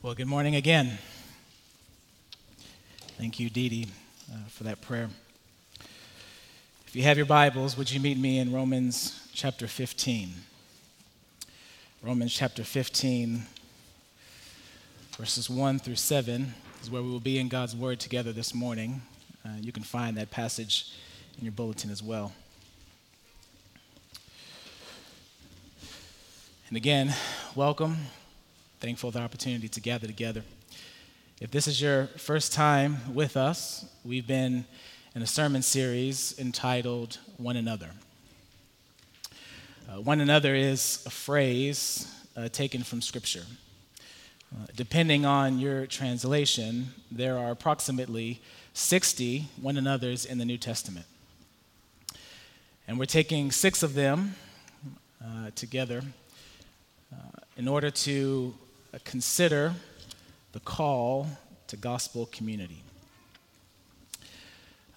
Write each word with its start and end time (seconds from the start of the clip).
Well, 0.00 0.14
good 0.14 0.28
morning 0.28 0.54
again. 0.54 0.96
Thank 3.18 3.40
you, 3.40 3.50
Dee 3.50 3.68
Dee, 3.68 3.88
uh, 4.32 4.36
for 4.48 4.62
that 4.62 4.80
prayer. 4.80 5.10
If 6.86 6.94
you 6.94 7.02
have 7.02 7.16
your 7.16 7.26
Bibles, 7.26 7.76
would 7.76 7.90
you 7.90 7.98
meet 7.98 8.16
me 8.16 8.38
in 8.38 8.52
Romans 8.52 9.28
chapter 9.34 9.66
15? 9.66 10.34
Romans 12.00 12.32
chapter 12.32 12.62
15, 12.62 13.42
verses 15.16 15.50
1 15.50 15.80
through 15.80 15.96
7 15.96 16.54
is 16.80 16.88
where 16.88 17.02
we 17.02 17.10
will 17.10 17.18
be 17.18 17.40
in 17.40 17.48
God's 17.48 17.74
Word 17.74 17.98
together 17.98 18.32
this 18.32 18.54
morning. 18.54 19.02
Uh, 19.44 19.48
you 19.60 19.72
can 19.72 19.82
find 19.82 20.16
that 20.16 20.30
passage 20.30 20.92
in 21.38 21.44
your 21.44 21.50
bulletin 21.50 21.90
as 21.90 22.04
well. 22.04 22.30
And 26.68 26.76
again, 26.76 27.12
welcome 27.56 27.96
thankful 28.80 29.10
for 29.10 29.18
the 29.18 29.24
opportunity 29.24 29.68
to 29.68 29.80
gather 29.80 30.06
together. 30.06 30.44
If 31.40 31.50
this 31.50 31.66
is 31.66 31.80
your 31.80 32.06
first 32.16 32.52
time 32.52 32.98
with 33.12 33.36
us, 33.36 33.84
we've 34.04 34.26
been 34.26 34.66
in 35.16 35.22
a 35.22 35.26
sermon 35.26 35.62
series 35.62 36.38
entitled 36.38 37.18
One 37.38 37.56
Another. 37.56 37.90
Uh, 39.88 40.00
one 40.00 40.20
another 40.20 40.54
is 40.54 41.02
a 41.06 41.10
phrase 41.10 42.06
uh, 42.36 42.48
taken 42.50 42.84
from 42.84 43.02
Scripture. 43.02 43.42
Uh, 44.54 44.66
depending 44.76 45.26
on 45.26 45.58
your 45.58 45.86
translation, 45.86 46.88
there 47.10 47.36
are 47.36 47.50
approximately 47.50 48.40
60 48.74 49.48
one 49.60 49.76
another's 49.76 50.24
in 50.24 50.38
the 50.38 50.44
New 50.44 50.58
Testament. 50.58 51.06
And 52.86 52.96
we're 52.96 53.06
taking 53.06 53.50
six 53.50 53.82
of 53.82 53.94
them 53.94 54.36
uh, 55.20 55.50
together 55.56 56.02
uh, 57.12 57.16
in 57.56 57.66
order 57.66 57.90
to 57.90 58.54
consider 59.04 59.74
the 60.52 60.60
call 60.60 61.26
to 61.66 61.76
gospel 61.76 62.26
community. 62.26 62.82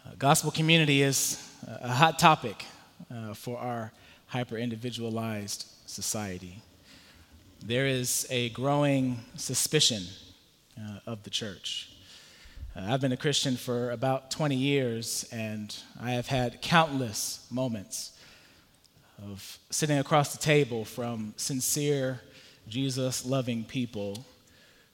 Uh, 0.06 0.12
gospel 0.18 0.52
community 0.52 1.02
is 1.02 1.48
a 1.82 1.90
hot 1.90 2.18
topic 2.18 2.66
uh, 3.14 3.34
for 3.34 3.58
our 3.58 3.92
hyper 4.28 4.58
individualized 4.58 5.68
society. 5.86 6.62
There 7.64 7.86
is 7.86 8.26
a 8.30 8.50
growing 8.50 9.20
suspicion 9.36 10.04
uh, 10.80 11.00
of 11.06 11.24
the 11.24 11.30
church. 11.30 11.92
Uh, 12.76 12.86
I've 12.88 13.02
been 13.02 13.12
a 13.12 13.18
Christian 13.18 13.58
for 13.58 13.92
about 13.92 14.32
20 14.32 14.56
years, 14.56 15.28
and 15.32 15.76
I 16.02 16.12
have 16.12 16.28
had 16.28 16.62
countless 16.62 17.46
moments 17.52 18.14
of 19.22 19.60
sitting 19.70 20.00
across 20.00 20.32
the 20.32 20.40
table 20.40 20.86
from 20.86 21.34
sincere 21.38 22.22
Jesus 22.72 23.26
loving 23.26 23.66
people 23.66 24.26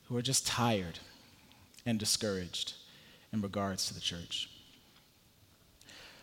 who 0.05 0.17
are 0.17 0.21
just 0.23 0.47
tired 0.47 0.97
and 1.85 1.99
discouraged 1.99 2.73
in 3.31 3.41
regards 3.41 3.87
to 3.87 3.93
the 3.93 3.99
church. 3.99 4.49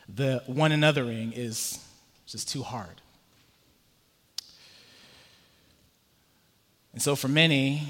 The 0.08 0.42
one 0.46 0.72
anothering 0.72 1.32
is 1.36 1.78
just 2.26 2.48
too 2.48 2.62
hard. 2.64 3.00
And 6.92 7.00
so, 7.00 7.14
for 7.14 7.28
many, 7.28 7.86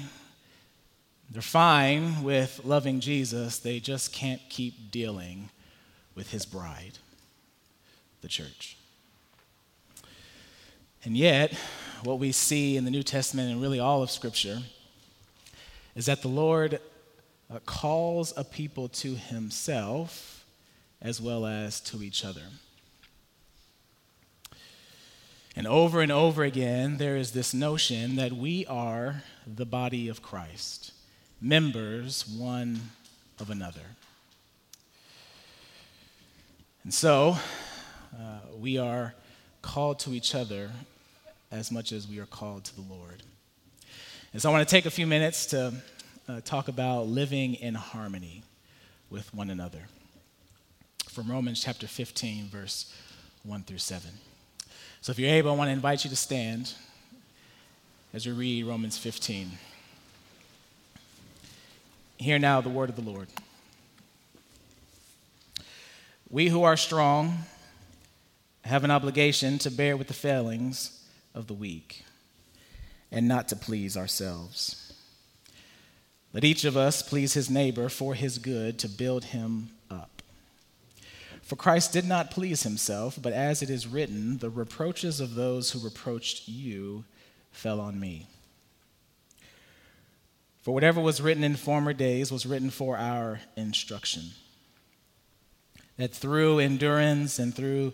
they're 1.31 1.41
fine 1.41 2.23
with 2.23 2.61
loving 2.63 2.99
Jesus, 2.99 3.57
they 3.57 3.79
just 3.79 4.13
can't 4.13 4.41
keep 4.47 4.91
dealing 4.91 5.49
with 6.13 6.29
his 6.29 6.45
bride, 6.45 6.99
the 8.21 8.27
church. 8.27 8.77
And 11.03 11.17
yet, 11.17 11.53
what 12.03 12.19
we 12.19 12.31
see 12.31 12.77
in 12.77 12.85
the 12.85 12.91
New 12.91 13.03
Testament 13.03 13.51
and 13.51 13.61
really 13.61 13.79
all 13.79 14.03
of 14.03 14.11
Scripture 14.11 14.59
is 15.95 16.05
that 16.07 16.21
the 16.21 16.27
Lord 16.27 16.79
uh, 17.49 17.59
calls 17.65 18.33
a 18.35 18.43
people 18.43 18.89
to 18.89 19.15
himself 19.15 20.45
as 21.01 21.21
well 21.21 21.45
as 21.45 21.79
to 21.81 22.03
each 22.03 22.25
other. 22.25 22.41
And 25.55 25.67
over 25.67 26.01
and 26.01 26.11
over 26.11 26.43
again, 26.43 26.97
there 26.97 27.15
is 27.15 27.31
this 27.31 27.53
notion 27.53 28.17
that 28.17 28.33
we 28.33 28.65
are 28.65 29.23
the 29.47 29.65
body 29.65 30.09
of 30.09 30.21
Christ, 30.21 30.91
members 31.39 32.27
one 32.27 32.81
of 33.39 33.49
another. 33.49 33.95
And 36.83 36.93
so, 36.93 37.37
uh, 38.13 38.39
we 38.57 38.77
are 38.77 39.13
called 39.61 39.99
to 39.99 40.13
each 40.13 40.35
other 40.35 40.71
as 41.51 41.71
much 41.71 41.91
as 41.91 42.07
we 42.07 42.19
are 42.19 42.25
called 42.25 42.65
to 42.65 42.75
the 42.75 42.81
Lord. 42.81 43.23
And 44.33 44.41
so 44.41 44.49
I 44.49 44.51
want 44.51 44.67
to 44.67 44.71
take 44.71 44.85
a 44.85 44.91
few 44.91 45.07
minutes 45.07 45.45
to 45.47 45.73
uh, 46.27 46.41
talk 46.41 46.67
about 46.67 47.07
living 47.07 47.55
in 47.55 47.75
harmony 47.75 48.43
with 49.09 49.33
one 49.33 49.49
another. 49.49 49.87
From 51.09 51.31
Romans 51.31 51.63
chapter 51.63 51.87
15, 51.87 52.47
verse 52.47 52.93
1 53.43 53.63
through 53.63 53.77
7. 53.77 54.09
So 55.01 55.11
if 55.11 55.19
you're 55.19 55.29
able, 55.29 55.51
I 55.51 55.55
want 55.55 55.67
to 55.69 55.73
invite 55.73 56.03
you 56.03 56.09
to 56.09 56.15
stand 56.15 56.73
as 58.13 58.25
we 58.25 58.33
read 58.33 58.65
Romans 58.65 58.97
15. 58.97 59.51
Hear 62.17 62.39
now 62.39 62.59
the 62.61 62.69
word 62.69 62.89
of 62.89 62.95
the 62.95 63.01
Lord. 63.01 63.27
We 66.29 66.49
who 66.49 66.63
are 66.63 66.75
strong 66.75 67.39
have 68.63 68.83
an 68.83 68.91
obligation 68.91 69.59
to 69.59 69.69
bear 69.69 69.95
with 69.95 70.07
the 70.07 70.13
failings 70.13 71.04
of 71.35 71.47
the 71.47 71.53
weak 71.53 72.03
and 73.11 73.27
not 73.27 73.47
to 73.49 73.55
please 73.55 73.95
ourselves. 73.95 74.93
Let 76.33 76.43
each 76.43 76.65
of 76.65 76.75
us 76.75 77.01
please 77.01 77.33
his 77.33 77.49
neighbor 77.49 77.87
for 77.87 78.13
his 78.13 78.39
good 78.39 78.79
to 78.79 78.89
build 78.89 79.25
him 79.25 79.69
up. 79.91 80.21
For 81.41 81.55
Christ 81.55 81.93
did 81.93 82.05
not 82.05 82.31
please 82.31 82.63
himself, 82.63 83.19
but 83.21 83.31
as 83.31 83.61
it 83.61 83.69
is 83.69 83.87
written, 83.87 84.39
the 84.39 84.49
reproaches 84.49 85.19
of 85.19 85.35
those 85.35 85.71
who 85.71 85.79
reproached 85.79 86.47
you 86.47 87.05
fell 87.51 87.79
on 87.79 87.99
me. 87.99 88.25
For 90.63 90.73
whatever 90.73 90.99
was 90.99 91.21
written 91.21 91.43
in 91.43 91.55
former 91.55 91.93
days 91.93 92.31
was 92.31 92.47
written 92.47 92.71
for 92.71 92.97
our 92.97 93.41
instruction, 93.55 94.31
that 95.97 96.13
through 96.13 96.59
endurance 96.59 97.37
and 97.37 97.53
through 97.53 97.93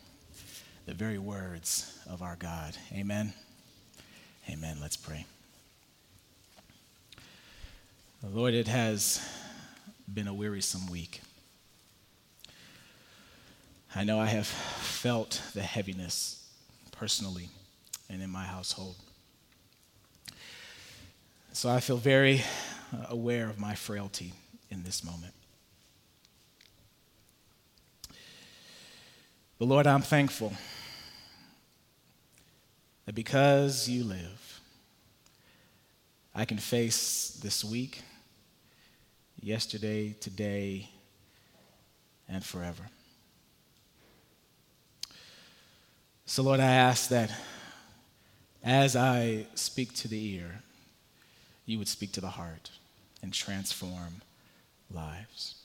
the 0.85 0.93
very 0.93 1.17
words 1.17 1.99
of 2.09 2.21
our 2.21 2.35
God. 2.35 2.75
Amen. 2.91 3.33
Amen. 4.49 4.77
Let's 4.81 4.97
pray. 4.97 5.25
Lord, 8.23 8.53
it 8.53 8.67
has 8.67 9.27
been 10.11 10.27
a 10.27 10.33
wearisome 10.33 10.87
week. 10.87 11.21
I 13.95 14.03
know 14.03 14.19
I 14.19 14.27
have 14.27 14.47
felt 14.47 15.41
the 15.53 15.61
heaviness 15.61 16.47
personally 16.91 17.49
and 18.09 18.21
in 18.21 18.29
my 18.29 18.45
household. 18.45 18.95
So 21.53 21.69
I 21.69 21.79
feel 21.79 21.97
very 21.97 22.41
uh, 22.93 23.07
aware 23.09 23.49
of 23.49 23.59
my 23.59 23.75
frailty 23.75 24.33
in 24.69 24.83
this 24.83 25.03
moment. 25.03 25.33
But 29.59 29.67
Lord, 29.67 29.85
I'm 29.85 30.01
thankful 30.01 30.53
that 33.11 33.15
because 33.15 33.89
you 33.89 34.05
live, 34.05 34.61
I 36.33 36.45
can 36.45 36.57
face 36.57 37.37
this 37.43 37.61
week, 37.61 38.03
yesterday, 39.41 40.15
today, 40.21 40.89
and 42.29 42.41
forever. 42.41 42.83
So, 46.25 46.41
Lord, 46.41 46.61
I 46.61 46.71
ask 46.71 47.09
that 47.09 47.29
as 48.63 48.95
I 48.95 49.45
speak 49.55 49.93
to 49.95 50.07
the 50.07 50.35
ear, 50.35 50.61
you 51.65 51.79
would 51.79 51.89
speak 51.89 52.13
to 52.13 52.21
the 52.21 52.29
heart 52.29 52.71
and 53.21 53.33
transform 53.33 54.21
lives. 54.89 55.55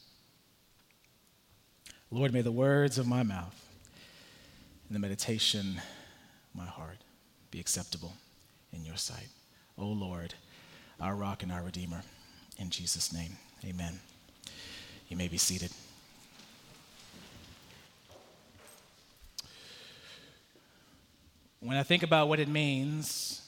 Lord, 2.10 2.32
may 2.32 2.42
the 2.42 2.50
words 2.50 2.98
of 2.98 3.06
my 3.06 3.22
mouth 3.22 3.68
and 4.88 4.96
the 4.96 5.00
meditation 5.00 5.76
of 5.76 6.60
my 6.60 6.66
heart 6.66 6.98
be 7.56 7.60
acceptable 7.60 8.12
in 8.74 8.84
your 8.84 8.98
sight. 8.98 9.28
O 9.78 9.84
oh 9.84 9.92
Lord, 9.92 10.34
our 11.00 11.14
rock 11.14 11.42
and 11.42 11.50
our 11.50 11.62
redeemer. 11.62 12.02
In 12.58 12.68
Jesus' 12.68 13.14
name, 13.14 13.38
amen. 13.64 13.98
You 15.08 15.16
may 15.16 15.26
be 15.26 15.38
seated. 15.38 15.70
When 21.60 21.78
I 21.78 21.82
think 21.82 22.02
about 22.02 22.28
what 22.28 22.40
it 22.40 22.48
means 22.48 23.40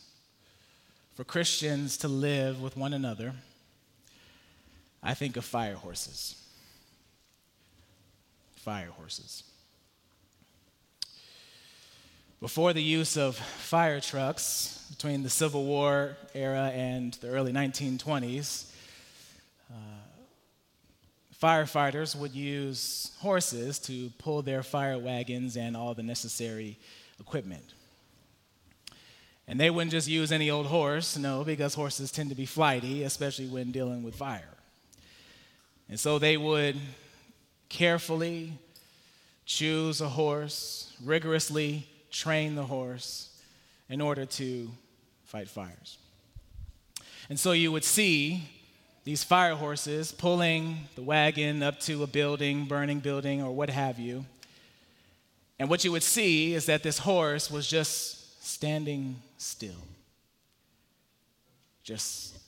for 1.14 1.22
Christians 1.22 1.99
to 1.99 2.08
live 2.08 2.62
with 2.62 2.78
one 2.78 2.94
another, 2.94 3.34
I 5.02 5.12
think 5.12 5.37
of 5.37 5.44
fire 5.44 5.75
horses. 5.75 6.43
Fire 8.56 8.88
horses. 8.88 9.43
Before 12.40 12.73
the 12.73 12.82
use 12.82 13.17
of 13.17 13.35
fire 13.37 13.99
trucks 14.00 14.87
between 14.90 15.25
the 15.25 15.29
Civil 15.31 15.64
War 15.64 16.17
era 16.35 16.70
and 16.73 17.12
the 17.14 17.31
early 17.31 17.52
1920s, 17.52 18.70
uh, 19.69 19.75
firefighters 21.43 22.14
would 22.14 22.32
use 22.32 23.11
horses 23.19 23.81
to 23.81 24.11
pull 24.19 24.43
their 24.43 24.62
fire 24.62 25.00
wagons 25.00 25.56
and 25.56 25.76
all 25.76 25.94
the 25.94 26.05
necessary 26.05 26.79
equipment. 27.19 27.75
And 29.49 29.58
they 29.58 29.69
wouldn't 29.69 29.90
just 29.90 30.06
use 30.06 30.31
any 30.31 30.49
old 30.49 30.67
horse, 30.67 31.19
no, 31.19 31.43
because 31.43 31.75
horses 31.75 32.12
tend 32.12 32.29
to 32.29 32.37
be 32.37 32.46
flighty, 32.46 33.02
especially 33.02 33.49
when 33.49 33.73
dealing 33.73 34.05
with 34.05 34.14
fire. 34.14 34.55
And 35.88 35.99
so 35.99 36.20
they 36.20 36.37
would 36.37 36.76
carefully 37.69 38.52
choose 39.44 40.00
a 40.00 40.11
horse, 40.11 40.93
rigorously 41.02 41.88
train 42.10 42.55
the 42.55 42.64
horse 42.64 43.31
in 43.88 44.00
order 44.00 44.25
to 44.26 44.70
fight 45.25 45.49
fires. 45.49 45.99
And 47.28 47.38
so 47.38 47.52
you 47.52 47.70
would 47.72 47.84
see 47.84 48.49
these 49.05 49.25
fire 49.25 49.55
horses 49.55 50.12
pulling 50.12 50.76
the 50.94 51.02
wagon 51.02 51.62
up 51.62 51.81
to 51.81 52.02
a 52.02 52.06
building, 52.06 52.66
burning 52.66 53.00
building, 53.00 53.43
or 53.43 53.55
what 53.55 53.70
have 53.70 53.99
you. 53.99 54.25
And 55.58 55.69
what 55.69 55.84
you 55.84 55.93
would 55.93 56.02
see 56.02 56.55
is 56.55 56.66
that 56.66 56.82
this 56.82 56.99
horse 56.99 57.50
was 57.50 57.66
just 57.66 58.44
standing 58.46 59.16
still, 59.37 59.82
just 61.82 62.38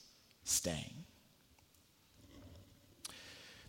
staying. 0.43 1.00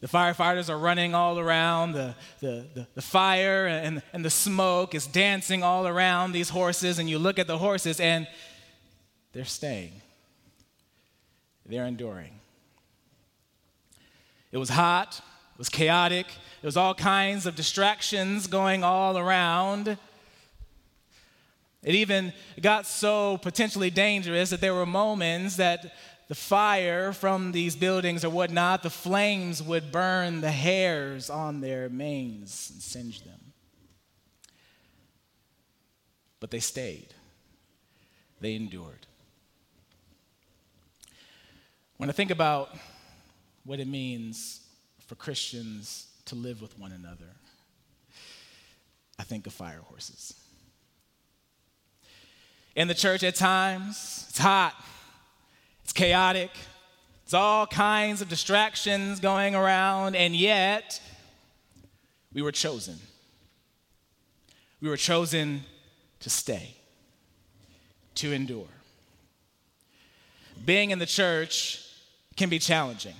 The 0.03 0.09
firefighters 0.09 0.69
are 0.69 0.77
running 0.77 1.15
all 1.15 1.39
around. 1.39 1.93
The, 1.93 2.17
the, 2.41 2.67
the, 2.75 2.87
the, 2.97 3.03
fire 3.03 3.69
and, 3.69 4.03
and 4.13 4.25
the 4.25 4.31
smoke 4.31 4.97
is 4.97 5.07
dancing 5.07 5.63
all 5.63 5.87
around 5.87 6.33
these 6.33 6.49
horses. 6.49 6.99
And 6.99 7.09
you 7.09 7.21
look 7.21 7.39
at 7.39 7.47
the 7.47 7.57
horses 7.57 8.01
and 8.01 8.27
they're 9.33 9.45
staying, 9.45 10.03
they're 11.65 11.87
enduring. 11.87 12.41
It 14.51 14.59
was 14.59 14.71
hot, 14.71 15.23
it 15.55 15.59
was 15.59 15.69
chaotic, 15.69 16.27
there 16.27 16.69
was 16.69 16.77
all 16.77 16.95
kinds 16.95 17.47
of 17.47 17.55
distractions 17.55 18.49
going 18.49 18.83
all 18.83 19.17
around. 19.17 19.97
It 21.85 21.95
even 21.95 22.33
got 22.61 22.87
so 22.87 23.39
potentially 23.39 23.91
dangerous 23.91 24.51
that 24.51 24.61
there 24.61 24.75
were 24.75 24.85
moments 24.85 25.57
that 25.57 25.95
the 26.29 26.35
fire 26.35 27.13
from 27.13 27.53
these 27.53 27.77
buildings 27.77 28.25
or 28.25 28.31
whatnot, 28.31 28.83
the 28.83 28.91
flames 28.91 29.63
would 29.63 29.93
burn 29.93 30.41
the 30.41 30.51
hairs 30.51 31.29
on 31.29 31.61
their 31.61 31.89
manes 31.89 32.71
and 32.73 32.81
singe 32.81 33.23
them. 33.23 33.53
But 36.41 36.51
they 36.51 36.61
stayed, 36.61 37.15
they 38.41 38.55
endured. 38.55 39.07
When 41.99 42.09
I 42.09 42.13
think 42.13 42.31
about 42.31 42.77
what 43.65 43.79
it 43.79 43.87
means 43.87 44.61
for 45.07 45.15
Christians 45.15 46.09
to 46.25 46.35
live 46.35 46.61
with 46.61 46.79
one 46.79 46.93
another, 46.93 47.37
I 49.19 49.23
think 49.23 49.47
of 49.47 49.53
fire 49.53 49.83
horses. 49.85 50.35
In 52.75 52.89
the 52.89 52.95
church, 52.95 53.23
at 53.23 53.35
times, 53.35 54.27
it's 54.31 54.39
hot 54.39 54.75
it's 55.83 55.93
chaotic. 55.93 56.51
It's 57.25 57.35
all 57.35 57.67
kinds 57.67 58.21
of 58.21 58.29
distractions 58.29 59.21
going 59.21 59.55
around, 59.55 60.17
and 60.17 60.37
yet 60.37 61.01
we 62.33 62.43
were 62.43 62.53
chosen. 62.53 62.99
We 64.81 64.89
were 64.89 64.97
chosen 64.97 65.63
to 66.21 66.31
stay, 66.31 66.77
to 68.17 68.33
endure. 68.33 68.67
Being 70.65 70.91
in 70.91 70.99
the 70.99 71.07
church 71.07 71.85
can 72.37 72.49
be 72.49 72.59
challenging. 72.59 73.15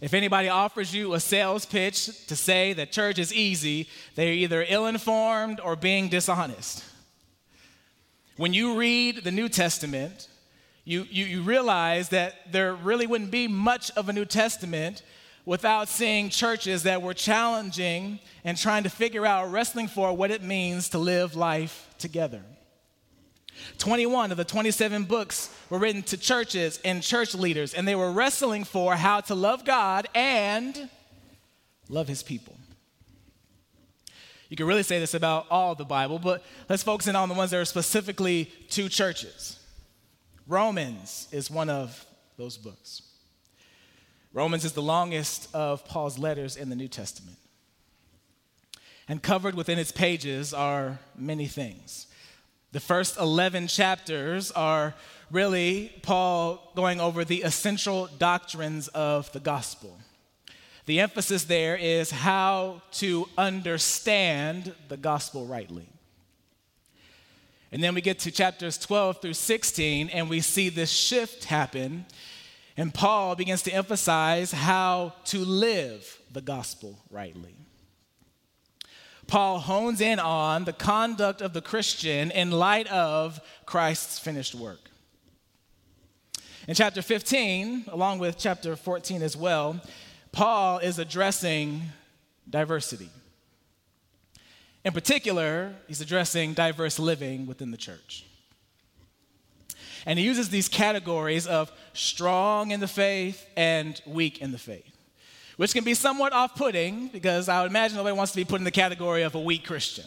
If 0.00 0.12
anybody 0.12 0.48
offers 0.48 0.94
you 0.94 1.14
a 1.14 1.20
sales 1.20 1.64
pitch 1.64 2.26
to 2.26 2.36
say 2.36 2.74
that 2.74 2.92
church 2.92 3.18
is 3.18 3.32
easy, 3.32 3.88
they're 4.14 4.32
either 4.32 4.66
ill 4.68 4.86
informed 4.86 5.60
or 5.60 5.74
being 5.74 6.08
dishonest. 6.08 6.84
When 8.36 8.52
you 8.52 8.76
read 8.76 9.24
the 9.24 9.30
New 9.30 9.48
Testament, 9.48 10.28
you, 10.86 11.04
you, 11.10 11.24
you 11.24 11.42
realize 11.42 12.10
that 12.10 12.52
there 12.52 12.72
really 12.72 13.08
wouldn't 13.08 13.32
be 13.32 13.48
much 13.48 13.90
of 13.96 14.08
a 14.08 14.12
New 14.12 14.24
Testament 14.24 15.02
without 15.44 15.88
seeing 15.88 16.30
churches 16.30 16.84
that 16.84 17.02
were 17.02 17.12
challenging 17.12 18.20
and 18.44 18.56
trying 18.56 18.84
to 18.84 18.88
figure 18.88 19.26
out, 19.26 19.50
wrestling 19.50 19.88
for 19.88 20.16
what 20.16 20.30
it 20.30 20.44
means 20.44 20.88
to 20.90 20.98
live 20.98 21.34
life 21.34 21.92
together. 21.98 22.40
21 23.78 24.30
of 24.30 24.36
the 24.36 24.44
27 24.44 25.04
books 25.04 25.52
were 25.70 25.78
written 25.78 26.02
to 26.04 26.16
churches 26.16 26.78
and 26.84 27.02
church 27.02 27.34
leaders, 27.34 27.74
and 27.74 27.86
they 27.86 27.96
were 27.96 28.12
wrestling 28.12 28.62
for 28.62 28.94
how 28.94 29.20
to 29.20 29.34
love 29.34 29.64
God 29.64 30.06
and 30.14 30.88
love 31.88 32.06
his 32.06 32.22
people. 32.22 32.56
You 34.48 34.56
can 34.56 34.66
really 34.66 34.84
say 34.84 35.00
this 35.00 35.14
about 35.14 35.46
all 35.50 35.74
the 35.74 35.84
Bible, 35.84 36.20
but 36.20 36.44
let's 36.68 36.84
focus 36.84 37.08
in 37.08 37.16
on 37.16 37.28
the 37.28 37.34
ones 37.34 37.50
that 37.50 37.58
are 37.58 37.64
specifically 37.64 38.44
to 38.70 38.88
churches. 38.88 39.58
Romans 40.46 41.28
is 41.32 41.50
one 41.50 41.68
of 41.68 42.06
those 42.36 42.56
books. 42.56 43.02
Romans 44.32 44.64
is 44.64 44.72
the 44.72 44.82
longest 44.82 45.48
of 45.54 45.84
Paul's 45.86 46.18
letters 46.18 46.56
in 46.56 46.68
the 46.68 46.76
New 46.76 46.88
Testament. 46.88 47.38
And 49.08 49.22
covered 49.22 49.54
within 49.54 49.78
its 49.78 49.92
pages 49.92 50.52
are 50.52 50.98
many 51.16 51.46
things. 51.46 52.06
The 52.72 52.80
first 52.80 53.18
11 53.18 53.68
chapters 53.68 54.50
are 54.50 54.94
really 55.30 55.92
Paul 56.02 56.72
going 56.76 57.00
over 57.00 57.24
the 57.24 57.42
essential 57.42 58.08
doctrines 58.18 58.88
of 58.88 59.32
the 59.32 59.40
gospel. 59.40 59.98
The 60.84 61.00
emphasis 61.00 61.44
there 61.44 61.76
is 61.76 62.10
how 62.10 62.82
to 62.92 63.28
understand 63.36 64.74
the 64.88 64.96
gospel 64.96 65.46
rightly. 65.46 65.88
And 67.72 67.82
then 67.82 67.94
we 67.94 68.00
get 68.00 68.18
to 68.20 68.30
chapters 68.30 68.78
12 68.78 69.20
through 69.20 69.34
16, 69.34 70.08
and 70.10 70.30
we 70.30 70.40
see 70.40 70.68
this 70.68 70.90
shift 70.90 71.44
happen. 71.44 72.06
And 72.76 72.92
Paul 72.92 73.34
begins 73.34 73.62
to 73.62 73.72
emphasize 73.72 74.52
how 74.52 75.14
to 75.26 75.38
live 75.44 76.20
the 76.32 76.40
gospel 76.40 76.98
rightly. 77.10 77.56
Paul 79.26 79.58
hones 79.58 80.00
in 80.00 80.20
on 80.20 80.64
the 80.64 80.72
conduct 80.72 81.40
of 81.40 81.52
the 81.52 81.60
Christian 81.60 82.30
in 82.30 82.52
light 82.52 82.86
of 82.88 83.40
Christ's 83.64 84.18
finished 84.18 84.54
work. 84.54 84.90
In 86.68 86.74
chapter 86.74 87.02
15, 87.02 87.86
along 87.88 88.18
with 88.18 88.38
chapter 88.38 88.76
14 88.76 89.22
as 89.22 89.36
well, 89.36 89.80
Paul 90.32 90.78
is 90.78 90.98
addressing 90.98 91.82
diversity. 92.48 93.10
In 94.86 94.92
particular, 94.92 95.74
he's 95.88 96.00
addressing 96.00 96.54
diverse 96.54 97.00
living 97.00 97.44
within 97.44 97.72
the 97.72 97.76
church. 97.76 98.24
And 100.06 100.16
he 100.16 100.24
uses 100.24 100.48
these 100.48 100.68
categories 100.68 101.48
of 101.48 101.72
strong 101.92 102.70
in 102.70 102.78
the 102.78 102.86
faith 102.86 103.44
and 103.56 104.00
weak 104.06 104.40
in 104.40 104.52
the 104.52 104.58
faith, 104.58 104.96
which 105.56 105.74
can 105.74 105.82
be 105.82 105.94
somewhat 105.94 106.32
off 106.32 106.54
putting 106.54 107.08
because 107.08 107.48
I 107.48 107.62
would 107.62 107.72
imagine 107.72 107.96
nobody 107.96 108.16
wants 108.16 108.30
to 108.30 108.36
be 108.36 108.44
put 108.44 108.60
in 108.60 108.64
the 108.64 108.70
category 108.70 109.22
of 109.22 109.34
a 109.34 109.40
weak 109.40 109.66
Christian. 109.66 110.06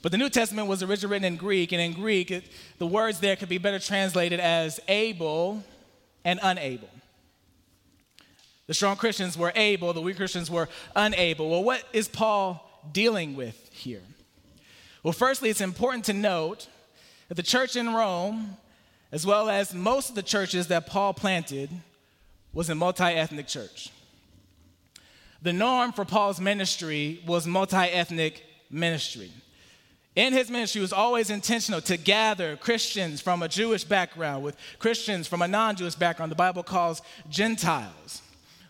But 0.00 0.10
the 0.10 0.16
New 0.16 0.30
Testament 0.30 0.66
was 0.66 0.82
originally 0.82 1.12
written 1.12 1.34
in 1.34 1.36
Greek, 1.36 1.70
and 1.72 1.82
in 1.82 1.92
Greek, 1.92 2.30
it, 2.30 2.44
the 2.78 2.86
words 2.86 3.20
there 3.20 3.36
could 3.36 3.50
be 3.50 3.58
better 3.58 3.78
translated 3.78 4.40
as 4.40 4.80
able 4.88 5.62
and 6.24 6.40
unable. 6.42 6.88
The 8.66 8.74
strong 8.74 8.96
Christians 8.96 9.36
were 9.36 9.52
able, 9.54 9.92
the 9.92 10.00
weak 10.00 10.16
Christians 10.16 10.50
were 10.50 10.68
unable. 10.96 11.50
Well, 11.50 11.64
what 11.64 11.82
is 11.92 12.08
Paul 12.08 12.64
dealing 12.92 13.36
with 13.36 13.68
here? 13.70 14.02
Well, 15.02 15.12
firstly, 15.12 15.50
it's 15.50 15.60
important 15.60 16.06
to 16.06 16.14
note 16.14 16.66
that 17.28 17.34
the 17.34 17.42
church 17.42 17.76
in 17.76 17.92
Rome, 17.92 18.56
as 19.12 19.26
well 19.26 19.50
as 19.50 19.74
most 19.74 20.08
of 20.08 20.14
the 20.14 20.22
churches 20.22 20.68
that 20.68 20.86
Paul 20.86 21.12
planted, 21.12 21.68
was 22.54 22.70
a 22.70 22.74
multi 22.74 23.04
ethnic 23.04 23.46
church. 23.46 23.90
The 25.42 25.52
norm 25.52 25.92
for 25.92 26.06
Paul's 26.06 26.40
ministry 26.40 27.20
was 27.26 27.46
multi 27.46 27.76
ethnic 27.76 28.42
ministry. 28.70 29.30
In 30.16 30.32
his 30.32 30.48
ministry, 30.48 30.80
was 30.80 30.92
always 30.92 31.28
intentional 31.28 31.80
to 31.82 31.96
gather 31.96 32.56
Christians 32.56 33.20
from 33.20 33.42
a 33.42 33.48
Jewish 33.48 33.84
background 33.84 34.44
with 34.44 34.56
Christians 34.78 35.26
from 35.26 35.42
a 35.42 35.48
non 35.48 35.76
Jewish 35.76 35.96
background, 35.96 36.32
the 36.32 36.36
Bible 36.36 36.62
calls 36.62 37.02
Gentiles. 37.28 38.22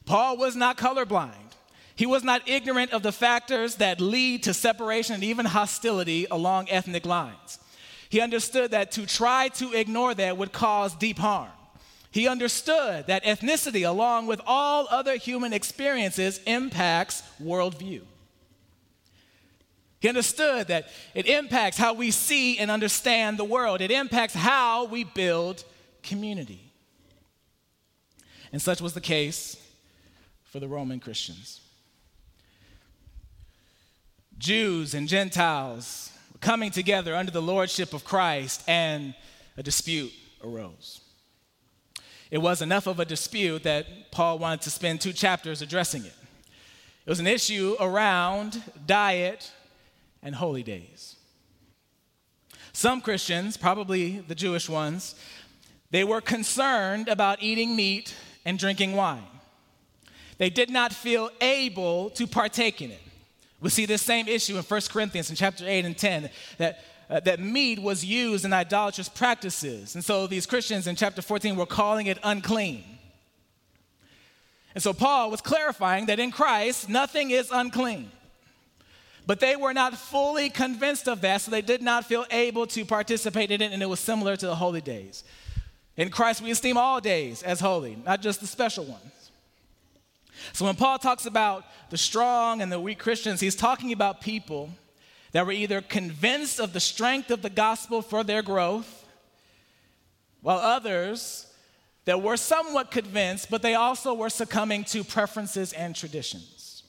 Paul 0.06 0.36
was 0.36 0.54
not 0.54 0.76
colorblind. 0.76 1.32
He 1.96 2.06
was 2.06 2.24
not 2.24 2.48
ignorant 2.48 2.92
of 2.92 3.02
the 3.02 3.12
factors 3.12 3.76
that 3.76 4.00
lead 4.00 4.42
to 4.44 4.54
separation 4.54 5.14
and 5.14 5.24
even 5.24 5.46
hostility 5.46 6.26
along 6.30 6.68
ethnic 6.68 7.06
lines. 7.06 7.58
He 8.08 8.20
understood 8.20 8.72
that 8.72 8.92
to 8.92 9.06
try 9.06 9.48
to 9.54 9.72
ignore 9.72 10.14
that 10.14 10.36
would 10.36 10.52
cause 10.52 10.94
deep 10.94 11.18
harm. 11.18 11.50
He 12.10 12.28
understood 12.28 13.06
that 13.08 13.24
ethnicity, 13.24 13.88
along 13.88 14.26
with 14.26 14.40
all 14.46 14.86
other 14.90 15.16
human 15.16 15.52
experiences, 15.52 16.40
impacts 16.46 17.22
worldview. 17.42 18.02
He 20.00 20.08
understood 20.08 20.68
that 20.68 20.90
it 21.14 21.26
impacts 21.26 21.76
how 21.78 21.94
we 21.94 22.10
see 22.10 22.58
and 22.58 22.70
understand 22.70 23.38
the 23.38 23.44
world, 23.44 23.80
it 23.80 23.90
impacts 23.90 24.34
how 24.34 24.84
we 24.84 25.04
build 25.04 25.64
community. 26.02 26.60
And 28.52 28.60
such 28.60 28.80
was 28.80 28.92
the 28.92 29.00
case 29.00 29.56
for 30.54 30.60
the 30.60 30.68
Roman 30.68 31.00
Christians. 31.00 31.60
Jews 34.38 34.94
and 34.94 35.08
Gentiles 35.08 36.12
were 36.32 36.38
coming 36.38 36.70
together 36.70 37.16
under 37.16 37.32
the 37.32 37.42
lordship 37.42 37.92
of 37.92 38.04
Christ, 38.04 38.62
and 38.68 39.16
a 39.56 39.64
dispute 39.64 40.12
arose. 40.44 41.00
It 42.30 42.38
was 42.38 42.62
enough 42.62 42.86
of 42.86 43.00
a 43.00 43.04
dispute 43.04 43.64
that 43.64 44.12
Paul 44.12 44.38
wanted 44.38 44.60
to 44.60 44.70
spend 44.70 45.00
two 45.00 45.12
chapters 45.12 45.60
addressing 45.60 46.04
it. 46.04 46.14
It 47.04 47.10
was 47.10 47.18
an 47.18 47.26
issue 47.26 47.74
around 47.80 48.62
diet 48.86 49.50
and 50.22 50.36
holy 50.36 50.62
days. 50.62 51.16
Some 52.72 53.00
Christians, 53.00 53.56
probably 53.56 54.20
the 54.20 54.36
Jewish 54.36 54.68
ones, 54.68 55.16
they 55.90 56.04
were 56.04 56.20
concerned 56.20 57.08
about 57.08 57.42
eating 57.42 57.74
meat 57.74 58.14
and 58.44 58.56
drinking 58.56 58.92
wine. 58.92 59.33
They 60.38 60.50
did 60.50 60.70
not 60.70 60.92
feel 60.92 61.30
able 61.40 62.10
to 62.10 62.26
partake 62.26 62.82
in 62.82 62.90
it. 62.90 63.00
We 63.60 63.70
see 63.70 63.86
this 63.86 64.02
same 64.02 64.28
issue 64.28 64.56
in 64.56 64.62
1 64.62 64.80
Corinthians 64.90 65.30
in 65.30 65.36
chapter 65.36 65.64
8 65.66 65.84
and 65.84 65.96
10 65.96 66.30
that, 66.58 66.84
uh, 67.08 67.20
that 67.20 67.40
meat 67.40 67.80
was 67.80 68.04
used 68.04 68.44
in 68.44 68.52
idolatrous 68.52 69.08
practices. 69.08 69.94
And 69.94 70.04
so 70.04 70.26
these 70.26 70.44
Christians 70.44 70.86
in 70.86 70.96
chapter 70.96 71.22
14 71.22 71.56
were 71.56 71.66
calling 71.66 72.06
it 72.06 72.18
unclean. 72.22 72.84
And 74.74 74.82
so 74.82 74.92
Paul 74.92 75.30
was 75.30 75.40
clarifying 75.40 76.06
that 76.06 76.18
in 76.18 76.30
Christ, 76.30 76.88
nothing 76.88 77.30
is 77.30 77.50
unclean. 77.50 78.10
But 79.26 79.40
they 79.40 79.56
were 79.56 79.72
not 79.72 79.96
fully 79.96 80.50
convinced 80.50 81.08
of 81.08 81.22
that, 81.22 81.40
so 81.40 81.50
they 81.50 81.62
did 81.62 81.80
not 81.80 82.04
feel 82.04 82.26
able 82.30 82.66
to 82.66 82.84
participate 82.84 83.50
in 83.50 83.62
it, 83.62 83.72
and 83.72 83.82
it 83.82 83.88
was 83.88 84.00
similar 84.00 84.36
to 84.36 84.46
the 84.46 84.56
holy 84.56 84.82
days. 84.82 85.24
In 85.96 86.10
Christ, 86.10 86.42
we 86.42 86.50
esteem 86.50 86.76
all 86.76 87.00
days 87.00 87.42
as 87.42 87.60
holy, 87.60 87.96
not 88.04 88.20
just 88.20 88.40
the 88.40 88.46
special 88.46 88.84
ones. 88.84 89.23
So 90.52 90.64
when 90.64 90.76
Paul 90.76 90.98
talks 90.98 91.26
about 91.26 91.64
the 91.90 91.98
strong 91.98 92.60
and 92.60 92.70
the 92.70 92.80
weak 92.80 92.98
Christians, 92.98 93.40
he's 93.40 93.56
talking 93.56 93.92
about 93.92 94.20
people 94.20 94.70
that 95.32 95.46
were 95.46 95.52
either 95.52 95.80
convinced 95.80 96.60
of 96.60 96.72
the 96.72 96.80
strength 96.80 97.30
of 97.30 97.42
the 97.42 97.50
gospel 97.50 98.02
for 98.02 98.22
their 98.22 98.42
growth, 98.42 99.04
while 100.42 100.58
others 100.58 101.46
that 102.04 102.22
were 102.22 102.36
somewhat 102.36 102.90
convinced, 102.90 103.50
but 103.50 103.62
they 103.62 103.74
also 103.74 104.14
were 104.14 104.30
succumbing 104.30 104.84
to 104.84 105.02
preferences 105.02 105.72
and 105.72 105.96
traditions. 105.96 106.82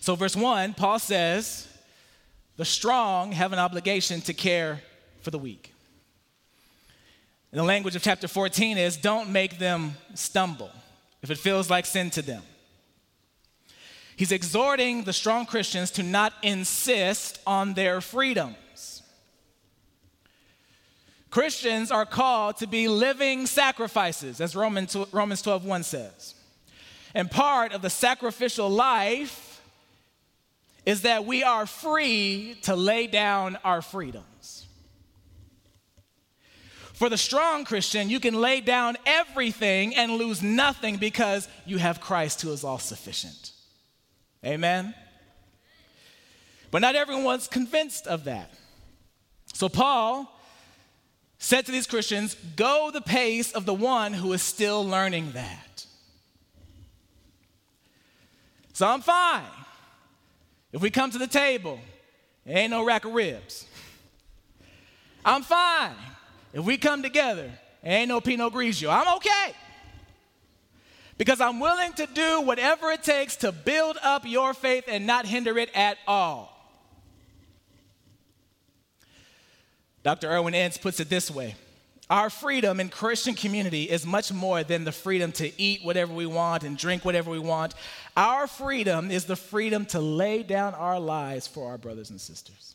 So, 0.00 0.14
verse 0.14 0.36
1, 0.36 0.74
Paul 0.74 0.98
says, 0.98 1.68
The 2.56 2.64
strong 2.64 3.32
have 3.32 3.52
an 3.52 3.58
obligation 3.58 4.20
to 4.22 4.34
care 4.34 4.82
for 5.22 5.30
the 5.30 5.38
weak. 5.38 5.72
And 7.50 7.58
the 7.58 7.64
language 7.64 7.96
of 7.96 8.02
chapter 8.02 8.28
14 8.28 8.76
is, 8.76 8.96
Don't 8.96 9.30
make 9.30 9.58
them 9.58 9.94
stumble 10.14 10.70
if 11.24 11.30
it 11.30 11.38
feels 11.38 11.70
like 11.70 11.86
sin 11.86 12.10
to 12.10 12.20
them. 12.20 12.42
He's 14.14 14.30
exhorting 14.30 15.04
the 15.04 15.12
strong 15.14 15.46
Christians 15.46 15.90
to 15.92 16.02
not 16.02 16.34
insist 16.42 17.40
on 17.46 17.72
their 17.72 18.02
freedoms. 18.02 19.02
Christians 21.30 21.90
are 21.90 22.04
called 22.04 22.58
to 22.58 22.66
be 22.66 22.88
living 22.88 23.46
sacrifices, 23.46 24.38
as 24.38 24.54
Romans, 24.54 24.94
Romans 25.12 25.40
12 25.40 25.64
1 25.64 25.82
says. 25.82 26.34
And 27.14 27.30
part 27.30 27.72
of 27.72 27.80
the 27.80 27.90
sacrificial 27.90 28.68
life 28.68 29.62
is 30.84 31.02
that 31.02 31.24
we 31.24 31.42
are 31.42 31.64
free 31.64 32.58
to 32.62 32.76
lay 32.76 33.06
down 33.06 33.56
our 33.64 33.80
freedoms. 33.80 34.33
For 37.04 37.10
the 37.10 37.18
strong 37.18 37.66
Christian, 37.66 38.08
you 38.08 38.18
can 38.18 38.32
lay 38.32 38.62
down 38.62 38.96
everything 39.04 39.94
and 39.94 40.12
lose 40.12 40.42
nothing 40.42 40.96
because 40.96 41.50
you 41.66 41.76
have 41.76 42.00
Christ 42.00 42.40
who 42.40 42.50
is 42.50 42.64
all 42.64 42.78
sufficient. 42.78 43.52
Amen? 44.42 44.94
But 46.70 46.80
not 46.80 46.94
everyone's 46.94 47.46
convinced 47.46 48.06
of 48.06 48.24
that. 48.24 48.54
So 49.52 49.68
Paul 49.68 50.34
said 51.36 51.66
to 51.66 51.72
these 51.72 51.86
Christians, 51.86 52.36
Go 52.56 52.90
the 52.90 53.02
pace 53.02 53.52
of 53.52 53.66
the 53.66 53.74
one 53.74 54.14
who 54.14 54.32
is 54.32 54.40
still 54.40 54.82
learning 54.82 55.32
that. 55.32 55.84
So 58.72 58.88
I'm 58.88 59.02
fine. 59.02 59.42
If 60.72 60.80
we 60.80 60.88
come 60.88 61.10
to 61.10 61.18
the 61.18 61.26
table, 61.26 61.80
ain't 62.46 62.70
no 62.70 62.82
rack 62.82 63.04
of 63.04 63.12
ribs. 63.12 63.66
I'm 65.22 65.42
fine. 65.42 65.92
If 66.54 66.64
we 66.64 66.78
come 66.78 67.02
together, 67.02 67.50
ain't 67.82 68.08
no 68.08 68.20
Pinot 68.20 68.52
Grigio. 68.52 68.88
I'm 68.88 69.16
okay. 69.16 69.54
Because 71.18 71.40
I'm 71.40 71.58
willing 71.58 71.92
to 71.94 72.06
do 72.06 72.40
whatever 72.42 72.92
it 72.92 73.02
takes 73.02 73.36
to 73.36 73.50
build 73.50 73.98
up 74.02 74.24
your 74.24 74.54
faith 74.54 74.84
and 74.88 75.04
not 75.06 75.26
hinder 75.26 75.58
it 75.58 75.68
at 75.74 75.98
all. 76.06 76.52
Dr. 80.04 80.28
Irwyn 80.28 80.54
Ince 80.54 80.78
puts 80.78 81.00
it 81.00 81.08
this 81.08 81.30
way 81.30 81.56
our 82.10 82.28
freedom 82.30 82.80
in 82.80 82.90
Christian 82.90 83.34
community 83.34 83.84
is 83.84 84.06
much 84.06 84.30
more 84.32 84.62
than 84.62 84.84
the 84.84 84.92
freedom 84.92 85.32
to 85.32 85.60
eat 85.60 85.82
whatever 85.82 86.12
we 86.12 86.26
want 86.26 86.62
and 86.62 86.76
drink 86.76 87.04
whatever 87.04 87.30
we 87.30 87.38
want. 87.38 87.74
Our 88.16 88.46
freedom 88.46 89.10
is 89.10 89.24
the 89.24 89.36
freedom 89.36 89.86
to 89.86 90.00
lay 90.00 90.42
down 90.42 90.74
our 90.74 91.00
lives 91.00 91.46
for 91.46 91.70
our 91.70 91.78
brothers 91.78 92.10
and 92.10 92.20
sisters. 92.20 92.74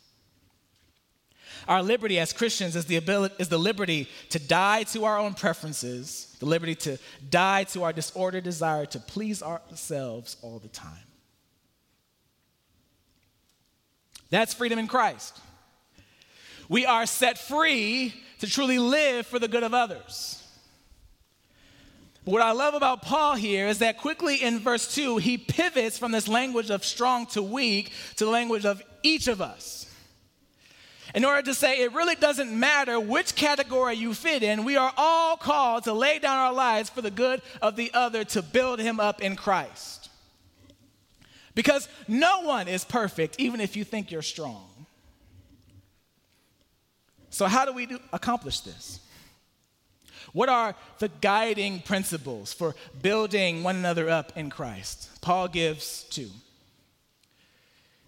Our 1.68 1.82
liberty 1.82 2.18
as 2.18 2.32
Christians 2.32 2.76
is 2.76 2.86
the, 2.86 2.96
ability, 2.96 3.34
is 3.38 3.48
the 3.48 3.58
liberty 3.58 4.08
to 4.30 4.38
die 4.38 4.84
to 4.84 5.04
our 5.04 5.18
own 5.18 5.34
preferences, 5.34 6.34
the 6.40 6.46
liberty 6.46 6.74
to 6.76 6.98
die 7.28 7.64
to 7.64 7.82
our 7.82 7.92
disordered 7.92 8.44
desire 8.44 8.86
to 8.86 8.98
please 8.98 9.42
ourselves 9.42 10.36
all 10.42 10.58
the 10.58 10.68
time. 10.68 11.06
That's 14.30 14.54
freedom 14.54 14.78
in 14.78 14.86
Christ. 14.86 15.38
We 16.68 16.86
are 16.86 17.04
set 17.04 17.36
free 17.36 18.14
to 18.38 18.46
truly 18.46 18.78
live 18.78 19.26
for 19.26 19.38
the 19.38 19.48
good 19.48 19.64
of 19.64 19.74
others. 19.74 20.36
what 22.24 22.40
I 22.40 22.52
love 22.52 22.74
about 22.74 23.02
Paul 23.02 23.34
here 23.34 23.66
is 23.66 23.80
that 23.80 23.98
quickly 23.98 24.36
in 24.36 24.60
verse 24.60 24.94
2, 24.94 25.16
he 25.16 25.36
pivots 25.36 25.98
from 25.98 26.12
this 26.12 26.28
language 26.28 26.70
of 26.70 26.84
strong 26.84 27.26
to 27.26 27.42
weak 27.42 27.90
to 28.16 28.24
the 28.24 28.30
language 28.30 28.64
of 28.64 28.82
each 29.02 29.26
of 29.26 29.40
us. 29.40 29.89
In 31.14 31.24
order 31.24 31.42
to 31.42 31.54
say 31.54 31.80
it 31.80 31.92
really 31.92 32.14
doesn't 32.14 32.52
matter 32.52 33.00
which 33.00 33.34
category 33.34 33.96
you 33.96 34.14
fit 34.14 34.42
in, 34.42 34.64
we 34.64 34.76
are 34.76 34.92
all 34.96 35.36
called 35.36 35.84
to 35.84 35.92
lay 35.92 36.18
down 36.18 36.36
our 36.36 36.52
lives 36.52 36.90
for 36.90 37.02
the 37.02 37.10
good 37.10 37.42
of 37.60 37.76
the 37.76 37.90
other 37.92 38.24
to 38.24 38.42
build 38.42 38.78
him 38.78 39.00
up 39.00 39.20
in 39.20 39.36
Christ. 39.36 40.08
Because 41.54 41.88
no 42.06 42.42
one 42.42 42.68
is 42.68 42.84
perfect, 42.84 43.36
even 43.38 43.60
if 43.60 43.76
you 43.76 43.84
think 43.84 44.10
you're 44.10 44.22
strong. 44.22 44.68
So, 47.30 47.46
how 47.46 47.64
do 47.64 47.72
we 47.72 47.86
do, 47.86 47.98
accomplish 48.12 48.60
this? 48.60 49.00
What 50.32 50.48
are 50.48 50.76
the 50.98 51.08
guiding 51.20 51.80
principles 51.80 52.52
for 52.52 52.76
building 53.02 53.62
one 53.62 53.76
another 53.76 54.08
up 54.08 54.32
in 54.36 54.50
Christ? 54.50 55.10
Paul 55.20 55.48
gives 55.48 56.04
two 56.04 56.30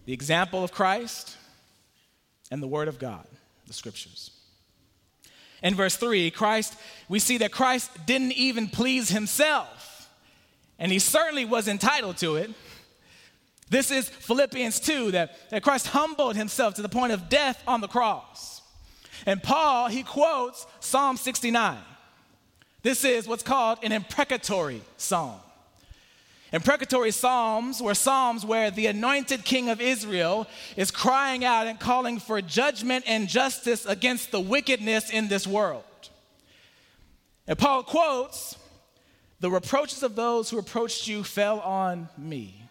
the 0.05 0.13
example 0.13 0.63
of 0.63 0.71
Christ 0.71 1.37
and 2.53 2.61
the 2.61 2.67
Word 2.67 2.87
of 2.87 2.99
God, 2.99 3.25
the 3.65 3.73
Scriptures. 3.73 4.29
In 5.63 5.73
verse 5.73 5.95
3, 5.95 6.29
Christ, 6.29 6.75
we 7.09 7.17
see 7.17 7.39
that 7.39 7.51
Christ 7.51 7.89
didn't 8.05 8.33
even 8.33 8.67
please 8.67 9.09
himself, 9.09 10.07
and 10.77 10.91
he 10.91 10.99
certainly 10.99 11.45
was 11.45 11.67
entitled 11.67 12.17
to 12.17 12.35
it. 12.35 12.51
This 13.71 13.89
is 13.89 14.07
Philippians 14.07 14.79
2 14.81 15.11
that, 15.11 15.49
that 15.49 15.63
Christ 15.63 15.87
humbled 15.87 16.35
himself 16.35 16.75
to 16.75 16.83
the 16.83 16.89
point 16.89 17.11
of 17.11 17.27
death 17.27 17.63
on 17.67 17.81
the 17.81 17.87
cross. 17.87 18.61
And 19.25 19.41
Paul, 19.41 19.87
he 19.87 20.03
quotes 20.03 20.67
Psalm 20.79 21.17
69. 21.17 21.79
This 22.83 23.03
is 23.03 23.27
what's 23.27 23.41
called 23.41 23.79
an 23.81 23.91
imprecatory 23.91 24.83
psalm. 24.97 25.39
Imprecatory 26.53 27.09
psalms 27.09 27.81
were 27.81 27.95
psalms 27.95 28.45
where 28.45 28.69
the 28.69 28.85
anointed 28.85 29.43
king 29.43 29.69
of 29.69 29.81
Israel 29.81 30.47
is 30.77 30.91
crying 30.91 31.43
out 31.43 31.65
and 31.65 31.79
calling 31.79 32.19
for 32.19 32.39
judgment 32.43 33.03
and 33.07 33.27
justice 33.27 33.87
against 33.87 34.29
the 34.29 34.39
wickedness 34.39 35.09
in 35.09 35.27
this 35.27 35.47
world. 35.47 35.83
And 37.47 37.57
Paul 37.57 37.81
quotes, 37.81 38.55
The 39.39 39.49
reproaches 39.49 40.03
of 40.03 40.15
those 40.15 40.51
who 40.51 40.59
approached 40.59 41.07
you 41.07 41.23
fell 41.23 41.59
on 41.59 42.07
me. 42.19 42.69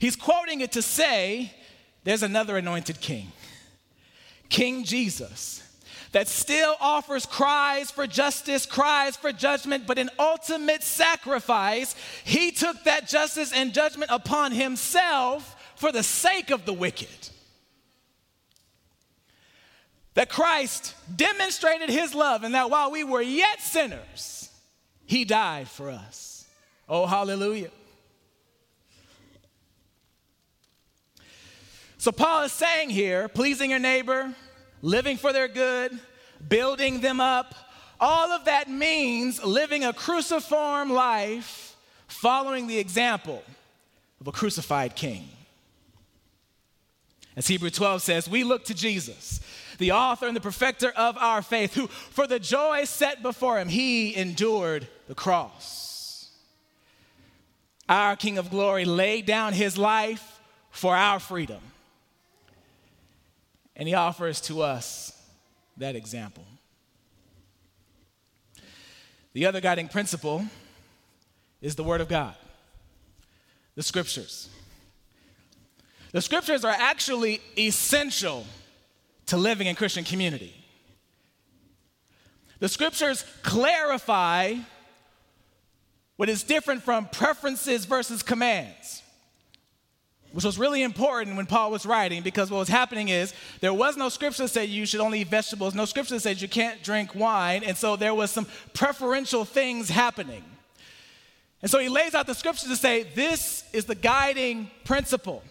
He's 0.00 0.16
quoting 0.16 0.60
it 0.60 0.72
to 0.72 0.82
say, 0.82 1.54
There's 2.02 2.24
another 2.24 2.56
anointed 2.56 3.00
king, 3.00 3.30
King 4.48 4.82
Jesus 4.82 5.69
that 6.12 6.28
still 6.28 6.74
offers 6.80 7.24
cries 7.24 7.90
for 7.90 8.06
justice, 8.06 8.66
cries 8.66 9.16
for 9.16 9.32
judgment, 9.32 9.86
but 9.86 9.98
in 9.98 10.10
ultimate 10.18 10.82
sacrifice, 10.82 11.94
he 12.24 12.50
took 12.50 12.82
that 12.84 13.08
justice 13.08 13.52
and 13.52 13.72
judgment 13.72 14.10
upon 14.12 14.52
himself 14.52 15.56
for 15.76 15.92
the 15.92 16.02
sake 16.02 16.50
of 16.50 16.64
the 16.66 16.72
wicked. 16.72 17.08
That 20.14 20.28
Christ 20.28 20.96
demonstrated 21.14 21.88
his 21.88 22.14
love, 22.14 22.42
and 22.42 22.54
that 22.54 22.68
while 22.70 22.90
we 22.90 23.04
were 23.04 23.22
yet 23.22 23.60
sinners, 23.60 24.50
he 25.06 25.24
died 25.24 25.68
for 25.68 25.90
us. 25.90 26.46
Oh, 26.88 27.06
hallelujah. 27.06 27.70
So, 31.98 32.10
Paul 32.10 32.42
is 32.44 32.52
saying 32.52 32.90
here 32.90 33.28
pleasing 33.28 33.70
your 33.70 33.78
neighbor, 33.78 34.34
living 34.82 35.16
for 35.16 35.32
their 35.32 35.48
good, 35.48 35.98
building 36.48 37.00
them 37.00 37.20
up. 37.20 37.54
All 37.98 38.30
of 38.32 38.46
that 38.46 38.70
means 38.70 39.42
living 39.44 39.84
a 39.84 39.92
cruciform 39.92 40.90
life, 40.90 41.76
following 42.08 42.66
the 42.66 42.78
example 42.78 43.42
of 44.20 44.26
a 44.26 44.32
crucified 44.32 44.96
king. 44.96 45.28
As 47.36 47.46
Hebrew 47.46 47.70
12 47.70 48.02
says, 48.02 48.28
we 48.28 48.44
look 48.44 48.64
to 48.66 48.74
Jesus, 48.74 49.40
the 49.78 49.92
author 49.92 50.26
and 50.26 50.36
the 50.36 50.40
perfecter 50.40 50.90
of 50.90 51.16
our 51.18 51.42
faith, 51.42 51.74
who, 51.74 51.86
for 51.86 52.26
the 52.26 52.38
joy 52.38 52.84
set 52.84 53.22
before 53.22 53.58
him, 53.58 53.68
he 53.68 54.14
endured 54.14 54.86
the 55.08 55.14
cross. 55.14 56.28
Our 57.88 58.14
King 58.14 58.38
of 58.38 58.50
glory 58.50 58.84
laid 58.84 59.26
down 59.26 59.52
his 59.52 59.76
life 59.76 60.40
for 60.70 60.94
our 60.94 61.18
freedom. 61.18 61.60
And 63.80 63.88
he 63.88 63.94
offers 63.94 64.42
to 64.42 64.60
us 64.60 65.18
that 65.78 65.96
example. 65.96 66.44
The 69.32 69.46
other 69.46 69.62
guiding 69.62 69.88
principle 69.88 70.44
is 71.62 71.76
the 71.76 71.82
Word 71.82 72.02
of 72.02 72.08
God, 72.08 72.34
the 73.76 73.82
Scriptures. 73.82 74.50
The 76.12 76.20
Scriptures 76.20 76.62
are 76.62 76.76
actually 76.76 77.40
essential 77.56 78.44
to 79.26 79.38
living 79.38 79.66
in 79.66 79.76
Christian 79.76 80.04
community. 80.04 80.54
The 82.58 82.68
Scriptures 82.68 83.24
clarify 83.42 84.56
what 86.16 86.28
is 86.28 86.42
different 86.42 86.82
from 86.82 87.08
preferences 87.08 87.86
versus 87.86 88.22
commands 88.22 89.02
which 90.32 90.44
was 90.44 90.58
really 90.58 90.82
important 90.82 91.36
when 91.36 91.46
Paul 91.46 91.70
was 91.70 91.84
writing 91.84 92.22
because 92.22 92.50
what 92.50 92.58
was 92.58 92.68
happening 92.68 93.08
is 93.08 93.34
there 93.60 93.74
was 93.74 93.96
no 93.96 94.08
scripture 94.08 94.44
that 94.44 94.48
said 94.48 94.68
you 94.68 94.86
should 94.86 95.00
only 95.00 95.20
eat 95.20 95.28
vegetables, 95.28 95.74
no 95.74 95.84
scripture 95.84 96.14
that 96.14 96.20
said 96.20 96.40
you 96.40 96.48
can't 96.48 96.82
drink 96.82 97.14
wine, 97.14 97.64
and 97.64 97.76
so 97.76 97.96
there 97.96 98.14
was 98.14 98.30
some 98.30 98.46
preferential 98.72 99.44
things 99.44 99.88
happening. 99.88 100.44
And 101.62 101.70
so 101.70 101.78
he 101.78 101.88
lays 101.88 102.14
out 102.14 102.26
the 102.26 102.34
scripture 102.34 102.68
to 102.68 102.76
say 102.76 103.02
this 103.02 103.64
is 103.72 103.84
the 103.84 103.94
guiding 103.94 104.70
principle. 104.84 105.42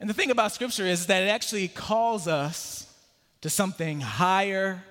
And 0.00 0.08
the 0.08 0.14
thing 0.14 0.30
about 0.30 0.52
scripture 0.52 0.86
is 0.86 1.06
that 1.06 1.22
it 1.22 1.28
actually 1.28 1.68
calls 1.68 2.26
us 2.26 2.92
to 3.42 3.50
something 3.50 4.00
higher 4.00 4.82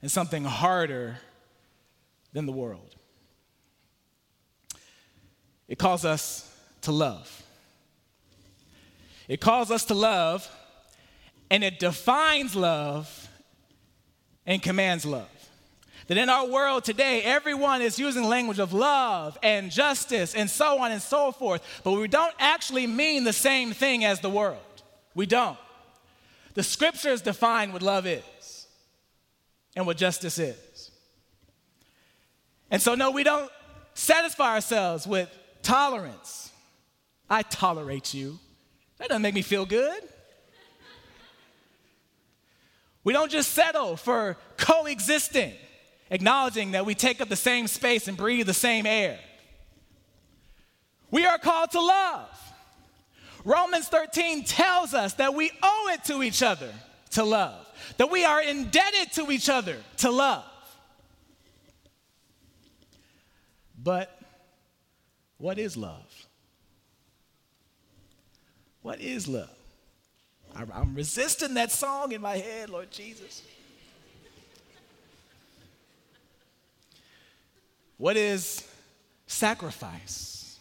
and 0.00 0.10
something 0.10 0.44
harder 0.44 1.18
than 2.32 2.46
the 2.46 2.52
world. 2.52 2.91
It 5.72 5.78
calls 5.78 6.04
us 6.04 6.54
to 6.82 6.92
love. 6.92 7.42
It 9.26 9.40
calls 9.40 9.70
us 9.70 9.86
to 9.86 9.94
love, 9.94 10.46
and 11.50 11.64
it 11.64 11.78
defines 11.78 12.54
love 12.54 13.30
and 14.44 14.62
commands 14.62 15.06
love. 15.06 15.30
That 16.08 16.18
in 16.18 16.28
our 16.28 16.46
world 16.46 16.84
today, 16.84 17.22
everyone 17.22 17.80
is 17.80 17.98
using 17.98 18.24
language 18.24 18.58
of 18.58 18.74
love 18.74 19.38
and 19.42 19.70
justice 19.70 20.34
and 20.34 20.50
so 20.50 20.78
on 20.78 20.92
and 20.92 21.00
so 21.00 21.32
forth, 21.32 21.62
but 21.82 21.92
we 21.92 22.06
don't 22.06 22.34
actually 22.38 22.86
mean 22.86 23.24
the 23.24 23.32
same 23.32 23.72
thing 23.72 24.04
as 24.04 24.20
the 24.20 24.28
world. 24.28 24.58
We 25.14 25.24
don't. 25.24 25.56
The 26.52 26.62
scriptures 26.62 27.22
define 27.22 27.72
what 27.72 27.80
love 27.80 28.06
is 28.06 28.66
and 29.74 29.86
what 29.86 29.96
justice 29.96 30.38
is. 30.38 30.90
And 32.70 32.82
so, 32.82 32.94
no, 32.94 33.10
we 33.10 33.24
don't 33.24 33.50
satisfy 33.94 34.52
ourselves 34.52 35.06
with 35.06 35.30
Tolerance. 35.62 36.50
I 37.30 37.42
tolerate 37.42 38.12
you. 38.12 38.38
That 38.98 39.08
doesn't 39.08 39.22
make 39.22 39.34
me 39.34 39.42
feel 39.42 39.64
good. 39.64 40.02
We 43.04 43.12
don't 43.12 43.30
just 43.30 43.52
settle 43.52 43.96
for 43.96 44.36
coexisting, 44.56 45.52
acknowledging 46.10 46.72
that 46.72 46.86
we 46.86 46.94
take 46.94 47.20
up 47.20 47.28
the 47.28 47.36
same 47.36 47.66
space 47.66 48.06
and 48.06 48.16
breathe 48.16 48.46
the 48.46 48.54
same 48.54 48.86
air. 48.86 49.18
We 51.10 51.26
are 51.26 51.38
called 51.38 51.72
to 51.72 51.80
love. 51.80 52.28
Romans 53.44 53.88
13 53.88 54.44
tells 54.44 54.94
us 54.94 55.14
that 55.14 55.34
we 55.34 55.50
owe 55.62 55.90
it 55.92 56.04
to 56.04 56.22
each 56.22 56.42
other 56.42 56.72
to 57.10 57.24
love, 57.24 57.66
that 57.96 58.10
we 58.10 58.24
are 58.24 58.40
indebted 58.40 59.12
to 59.14 59.32
each 59.32 59.48
other 59.48 59.76
to 59.98 60.10
love. 60.10 60.44
But 63.82 64.21
what 65.42 65.58
is 65.58 65.76
love? 65.76 66.28
What 68.82 69.00
is 69.00 69.26
love? 69.26 69.50
I'm 70.54 70.94
resisting 70.94 71.54
that 71.54 71.72
song 71.72 72.12
in 72.12 72.20
my 72.20 72.36
head, 72.36 72.70
Lord 72.70 72.92
Jesus. 72.92 73.42
What 77.98 78.16
is 78.16 78.64
sacrifice? 79.26 80.60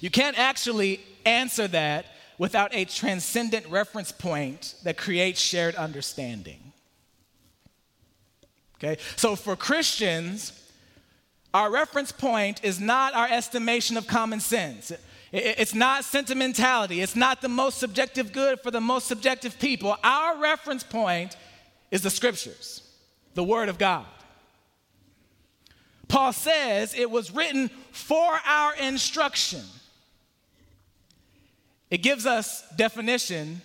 You 0.00 0.10
can't 0.10 0.36
actually 0.36 1.00
answer 1.24 1.68
that 1.68 2.06
without 2.38 2.74
a 2.74 2.84
transcendent 2.86 3.68
reference 3.68 4.10
point 4.10 4.74
that 4.82 4.96
creates 4.96 5.40
shared 5.40 5.76
understanding. 5.76 6.72
Okay? 8.78 9.00
So 9.14 9.36
for 9.36 9.54
Christians, 9.54 10.52
our 11.54 11.70
reference 11.70 12.12
point 12.12 12.62
is 12.62 12.78
not 12.78 13.14
our 13.14 13.26
estimation 13.28 13.96
of 13.96 14.06
common 14.06 14.40
sense. 14.40 14.92
It's 15.32 15.74
not 15.74 16.04
sentimentality. 16.04 17.00
It's 17.00 17.16
not 17.16 17.40
the 17.40 17.48
most 17.48 17.78
subjective 17.78 18.32
good 18.32 18.60
for 18.60 18.70
the 18.70 18.80
most 18.80 19.06
subjective 19.06 19.58
people. 19.58 19.96
Our 20.02 20.38
reference 20.38 20.82
point 20.82 21.36
is 21.90 22.02
the 22.02 22.10
scriptures, 22.10 22.82
the 23.34 23.44
Word 23.44 23.68
of 23.68 23.78
God. 23.78 24.06
Paul 26.08 26.32
says 26.32 26.94
it 26.94 27.10
was 27.10 27.30
written 27.30 27.68
for 27.92 28.38
our 28.46 28.74
instruction. 28.76 29.62
It 31.90 31.98
gives 31.98 32.26
us 32.26 32.64
definition 32.76 33.60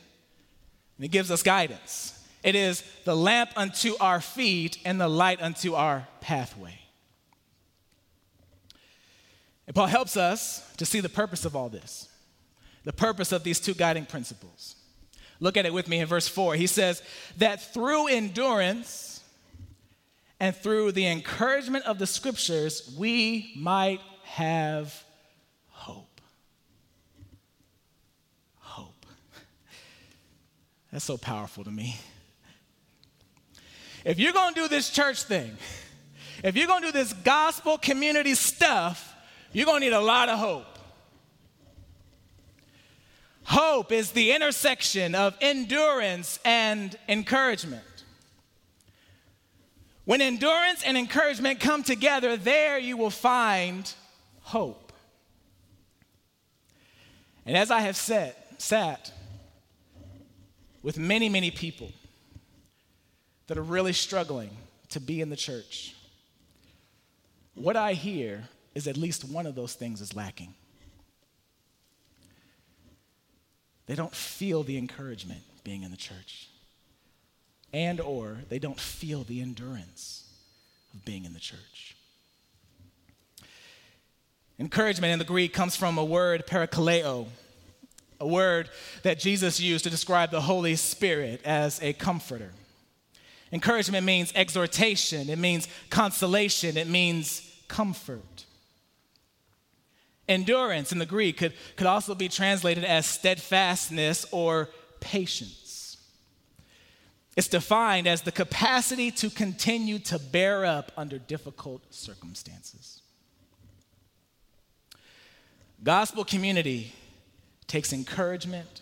and 0.98 1.06
it 1.06 1.10
gives 1.10 1.32
us 1.32 1.44
guidance. 1.44 2.20
It 2.44 2.56
is 2.56 2.84
the 3.06 3.16
lamp 3.16 3.52
unto 3.56 3.96
our 4.02 4.20
feet 4.20 4.78
and 4.84 5.00
the 5.00 5.08
light 5.08 5.42
unto 5.42 5.76
our 5.76 6.08
pathway. 6.20 6.83
And 9.68 9.76
Paul 9.76 9.88
helps 9.88 10.18
us 10.18 10.70
to 10.78 10.86
see 10.86 11.00
the 11.00 11.10
purpose 11.10 11.46
of 11.46 11.56
all 11.56 11.70
this, 11.70 12.10
the 12.84 12.94
purpose 12.94 13.32
of 13.32 13.44
these 13.44 13.60
two 13.60 13.74
guiding 13.74 14.06
principles. 14.06 14.76
Look 15.40 15.58
at 15.58 15.66
it 15.66 15.74
with 15.74 15.88
me 15.88 16.00
in 16.00 16.08
verse 16.08 16.28
4. 16.28 16.56
He 16.56 16.68
says, 16.68 17.02
That 17.38 17.74
through 17.74 18.08
endurance 18.08 19.22
and 20.40 20.56
through 20.56 20.92
the 20.92 21.08
encouragement 21.08 21.86
of 21.86 22.00
the 22.00 22.08
scriptures, 22.08 22.94
we 22.98 23.54
might 23.56 24.02
have 24.24 25.04
hope. 25.70 26.22
Hope. 28.60 29.06
That's 30.92 31.06
so 31.06 31.18
powerful 31.18 31.64
to 31.64 31.72
me. 31.72 31.98
If 34.06 34.20
you're 34.20 34.34
gonna 34.34 34.56
do 34.56 34.68
this 34.68 34.90
church 34.90 35.24
thing, 35.24 35.56
if 36.44 36.58
you're 36.58 36.68
gonna 36.68 36.88
do 36.88 36.92
this 36.92 37.14
gospel 37.14 37.78
community 37.78 38.36
stuff, 38.36 39.13
you're 39.54 39.66
going 39.66 39.82
to 39.82 39.88
need 39.88 39.96
a 39.96 40.02
lot 40.02 40.30
of 40.30 40.40
hope. 40.40 40.66
Hope 43.44 43.92
is 43.92 44.12
the 44.12 44.32
intersection 44.32 45.16
of 45.16 45.36
endurance 45.42 46.40
and 46.44 46.98
encouragement. 47.08 47.84
When 50.06 50.22
endurance 50.22 50.84
and 50.84 50.98
encouragement 50.98 51.60
come 51.60 51.84
together, 51.84 52.36
there 52.36 52.78
you 52.78 52.98
will 52.98 53.10
find 53.10 53.92
hope. 54.42 54.92
And 57.46 57.56
as 57.56 57.72
I 57.72 57.82
have 57.82 57.96
said, 57.96 58.36
sat 58.58 59.12
with 60.82 60.98
many, 60.98 61.30
many 61.30 61.52
people 61.52 61.92
that 63.48 63.58
are 63.58 63.64
really 63.64 63.94
struggling 63.94 64.50
to 64.90 65.00
be 65.00 65.22
in 65.22 65.30
the 65.30 65.36
church, 65.36 65.96
what 67.56 67.76
I 67.76 67.94
hear 67.94 68.48
is 68.76 68.88
at 68.88 68.98
least 68.98 69.24
one 69.24 69.46
of 69.46 69.56
those 69.56 69.74
things 69.74 70.02
is 70.02 70.16
lacking. 70.16 70.54
They 73.86 73.96
don't 73.96 74.16
feel 74.16 74.64
the 74.64 74.78
encouragement 74.78 75.42
being 75.64 75.84
in 75.84 75.92
the 75.92 75.98
church. 75.98 76.50
And 77.74 78.00
or 78.00 78.38
they 78.50 78.60
don't 78.60 78.80
feel 78.80 79.24
the 79.24 79.42
endurance 79.42 80.28
of 80.94 81.04
being 81.06 81.26
in 81.26 81.34
the 81.34 81.40
church. 81.40 81.96
Encouragement 84.60 85.12
in 85.12 85.20
the 85.20 85.26
Greek 85.26 85.54
comes 85.54 85.76
from 85.76 85.98
a 85.98 86.06
word, 86.06 86.46
parakaleo, 86.46 87.28
a 88.20 88.28
word 88.28 88.70
that 89.02 89.20
Jesus 89.20 89.60
used 89.60 89.84
to 89.84 89.90
describe 89.90 90.32
the 90.32 90.42
Holy 90.42 90.76
Spirit 90.76 91.42
as 91.44 91.82
a 91.82 91.94
comforter. 91.94 92.52
Encouragement 93.52 94.06
means 94.06 94.32
exhortation, 94.36 95.30
it 95.30 95.38
means 95.38 95.68
consolation, 95.90 96.78
it 96.78 96.88
means 96.88 97.52
comfort. 97.68 98.33
Endurance 100.28 100.92
in 100.92 101.00
the 101.00 101.06
Greek 101.06 101.38
could, 101.38 101.54
could 101.76 101.88
also 101.88 102.16
be 102.16 102.30
translated 102.30 102.86
as 102.86 103.06
steadfastness 103.06 104.26
or 104.32 104.70
patience. 105.00 105.98
It's 107.36 107.48
defined 107.48 108.08
as 108.08 108.22
the 108.22 108.32
capacity 108.32 109.12
to 109.12 109.30
continue 109.30 110.00
to 110.00 110.20
bear 110.20 110.66
up 110.66 110.92
under 110.96 111.18
difficult 111.18 111.94
circumstances. 111.94 113.02
Gospel 115.84 116.24
community 116.24 116.94
takes 117.68 117.92
encouragement 117.92 118.82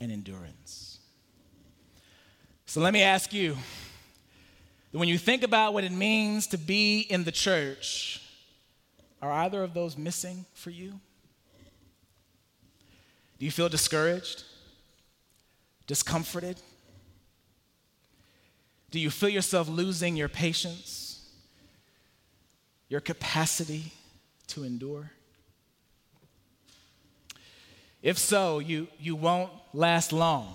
and 0.00 0.10
endurance. 0.12 0.98
So 2.66 2.80
let 2.80 2.92
me 2.92 3.02
ask 3.02 3.32
you 3.32 3.56
when 4.90 5.08
you 5.08 5.16
think 5.16 5.42
about 5.42 5.74
what 5.74 5.84
it 5.84 5.92
means 5.92 6.48
to 6.48 6.58
be 6.58 7.00
in 7.00 7.24
the 7.24 7.32
church, 7.32 8.20
are 9.24 9.32
either 9.32 9.62
of 9.62 9.72
those 9.72 9.96
missing 9.96 10.44
for 10.52 10.68
you? 10.68 11.00
Do 13.38 13.46
you 13.46 13.50
feel 13.50 13.70
discouraged? 13.70 14.44
Discomforted? 15.86 16.60
Do 18.90 19.00
you 19.00 19.10
feel 19.10 19.30
yourself 19.30 19.66
losing 19.66 20.14
your 20.14 20.28
patience? 20.28 21.26
Your 22.88 23.00
capacity 23.00 23.92
to 24.48 24.62
endure? 24.62 25.10
If 28.02 28.18
so, 28.18 28.58
you, 28.58 28.88
you 29.00 29.16
won't 29.16 29.50
last 29.72 30.12
long 30.12 30.54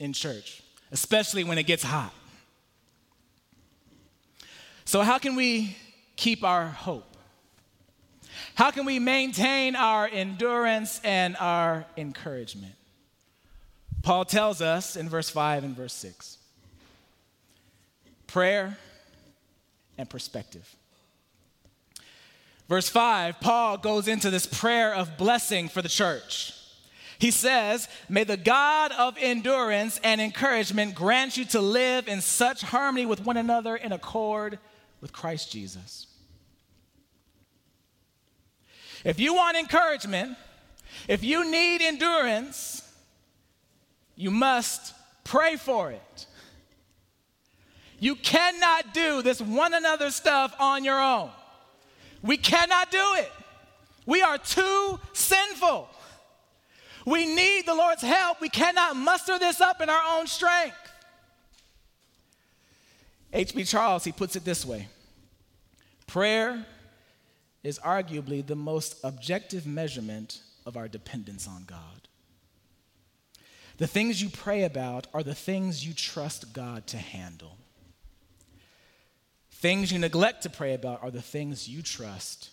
in 0.00 0.12
church, 0.12 0.60
especially 0.90 1.44
when 1.44 1.56
it 1.58 1.62
gets 1.62 1.84
hot. 1.84 2.12
So, 4.84 5.02
how 5.02 5.18
can 5.18 5.36
we 5.36 5.76
keep 6.16 6.42
our 6.42 6.66
hope? 6.66 7.09
How 8.54 8.70
can 8.70 8.84
we 8.84 8.98
maintain 8.98 9.76
our 9.76 10.06
endurance 10.06 11.00
and 11.04 11.36
our 11.38 11.86
encouragement? 11.96 12.74
Paul 14.02 14.24
tells 14.24 14.62
us 14.62 14.96
in 14.96 15.08
verse 15.08 15.30
5 15.30 15.64
and 15.64 15.76
verse 15.76 15.92
6 15.94 16.38
prayer 18.26 18.78
and 19.98 20.08
perspective. 20.08 20.76
Verse 22.68 22.88
5, 22.88 23.40
Paul 23.40 23.78
goes 23.78 24.06
into 24.06 24.30
this 24.30 24.46
prayer 24.46 24.94
of 24.94 25.18
blessing 25.18 25.68
for 25.68 25.82
the 25.82 25.88
church. 25.88 26.54
He 27.18 27.32
says, 27.32 27.88
May 28.08 28.22
the 28.22 28.36
God 28.36 28.92
of 28.92 29.16
endurance 29.18 29.98
and 30.04 30.20
encouragement 30.20 30.94
grant 30.94 31.36
you 31.36 31.44
to 31.46 31.60
live 31.60 32.06
in 32.06 32.20
such 32.20 32.62
harmony 32.62 33.04
with 33.04 33.24
one 33.24 33.36
another 33.36 33.74
in 33.74 33.90
accord 33.90 34.60
with 35.00 35.12
Christ 35.12 35.50
Jesus 35.50 36.06
if 39.04 39.18
you 39.18 39.34
want 39.34 39.56
encouragement, 39.56 40.36
if 41.08 41.22
you 41.22 41.50
need 41.50 41.82
endurance, 41.82 42.82
you 44.16 44.30
must 44.30 44.94
pray 45.24 45.56
for 45.56 45.90
it. 45.90 46.26
You 47.98 48.16
cannot 48.16 48.94
do 48.94 49.22
this 49.22 49.40
one 49.40 49.74
another 49.74 50.10
stuff 50.10 50.54
on 50.58 50.84
your 50.84 51.00
own. 51.00 51.30
We 52.22 52.36
cannot 52.36 52.90
do 52.90 53.04
it. 53.16 53.30
We 54.06 54.22
are 54.22 54.38
too 54.38 54.98
sinful. 55.12 55.88
We 57.06 57.26
need 57.26 57.66
the 57.66 57.74
Lord's 57.74 58.02
help. 58.02 58.40
We 58.40 58.48
cannot 58.48 58.96
muster 58.96 59.38
this 59.38 59.60
up 59.60 59.80
in 59.80 59.88
our 59.88 60.18
own 60.18 60.26
strength. 60.26 60.76
H.B. 63.32 63.64
Charles, 63.64 64.04
he 64.04 64.12
puts 64.12 64.36
it 64.36 64.44
this 64.44 64.64
way 64.64 64.88
prayer 66.06 66.66
is 67.62 67.78
arguably 67.80 68.46
the 68.46 68.56
most 68.56 68.96
objective 69.04 69.66
measurement 69.66 70.40
of 70.64 70.76
our 70.76 70.88
dependence 70.88 71.46
on 71.46 71.64
God. 71.64 72.08
The 73.76 73.86
things 73.86 74.22
you 74.22 74.28
pray 74.28 74.64
about 74.64 75.06
are 75.14 75.22
the 75.22 75.34
things 75.34 75.86
you 75.86 75.94
trust 75.94 76.52
God 76.52 76.86
to 76.88 76.98
handle. 76.98 77.56
Things 79.50 79.92
you 79.92 79.98
neglect 79.98 80.42
to 80.42 80.50
pray 80.50 80.74
about 80.74 81.02
are 81.02 81.10
the 81.10 81.22
things 81.22 81.68
you 81.68 81.82
trust 81.82 82.50